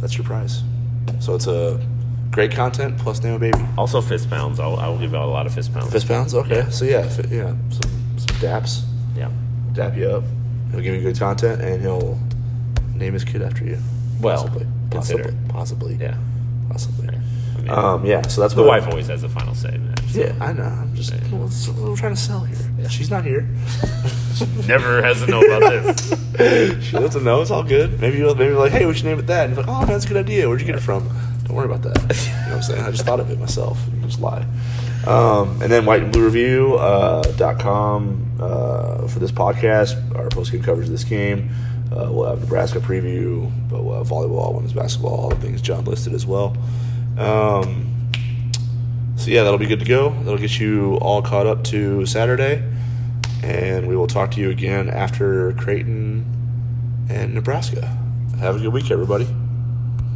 [0.00, 0.62] That's your prize.
[1.20, 1.80] So it's a
[2.30, 3.58] great content plus name a baby.
[3.76, 4.58] Also fist pounds.
[4.58, 5.92] I'll, I'll give out a lot of fist pounds.
[5.92, 6.56] Fist pounds, okay.
[6.56, 6.68] Yeah.
[6.70, 8.82] So yeah, fi- yeah, some some daps,
[9.16, 9.30] Yeah.
[9.72, 10.24] dap you up.
[10.70, 12.18] He'll give you good content, and he'll
[12.94, 13.78] name his kid after you.
[14.20, 16.16] Well, possibly, consider possibly, possibly, Yeah.
[16.68, 17.08] possibly.
[17.62, 19.70] Mean, Um, yeah, so that's the what wife always has the final say.
[19.70, 19.94] Man.
[20.08, 20.64] So Yeah, I know.
[20.64, 22.88] I'm just well, what we're trying to sell here.
[22.90, 23.48] She's not here.
[24.66, 26.84] Never has to know about this.
[26.84, 27.40] she doesn't know.
[27.42, 28.00] It's all good.
[28.00, 29.48] Maybe you'll maybe like, hey, we should name it that.
[29.48, 30.48] And like, oh, that's a good idea.
[30.48, 31.08] Where'd you get it from?
[31.44, 31.98] Don't worry about that.
[31.98, 32.82] You know what I'm saying?
[32.84, 33.78] I just thought of it myself.
[33.94, 34.44] You just lie.
[35.06, 40.16] Um, and then white and blue review uh, dot com uh, for this podcast.
[40.16, 41.50] Our post game coverage of this game.
[41.92, 45.84] Uh, we'll have Nebraska preview, but we'll have volleyball, women's basketball, all the things Jon
[45.84, 46.56] listed as well.
[47.18, 48.10] Um,
[49.16, 50.10] so yeah, that'll be good to go.
[50.10, 52.62] That'll get you all caught up to Saturday,
[53.42, 56.24] and we will talk to you again after Creighton
[57.08, 57.86] and Nebraska.
[58.38, 59.28] Have a good week, everybody.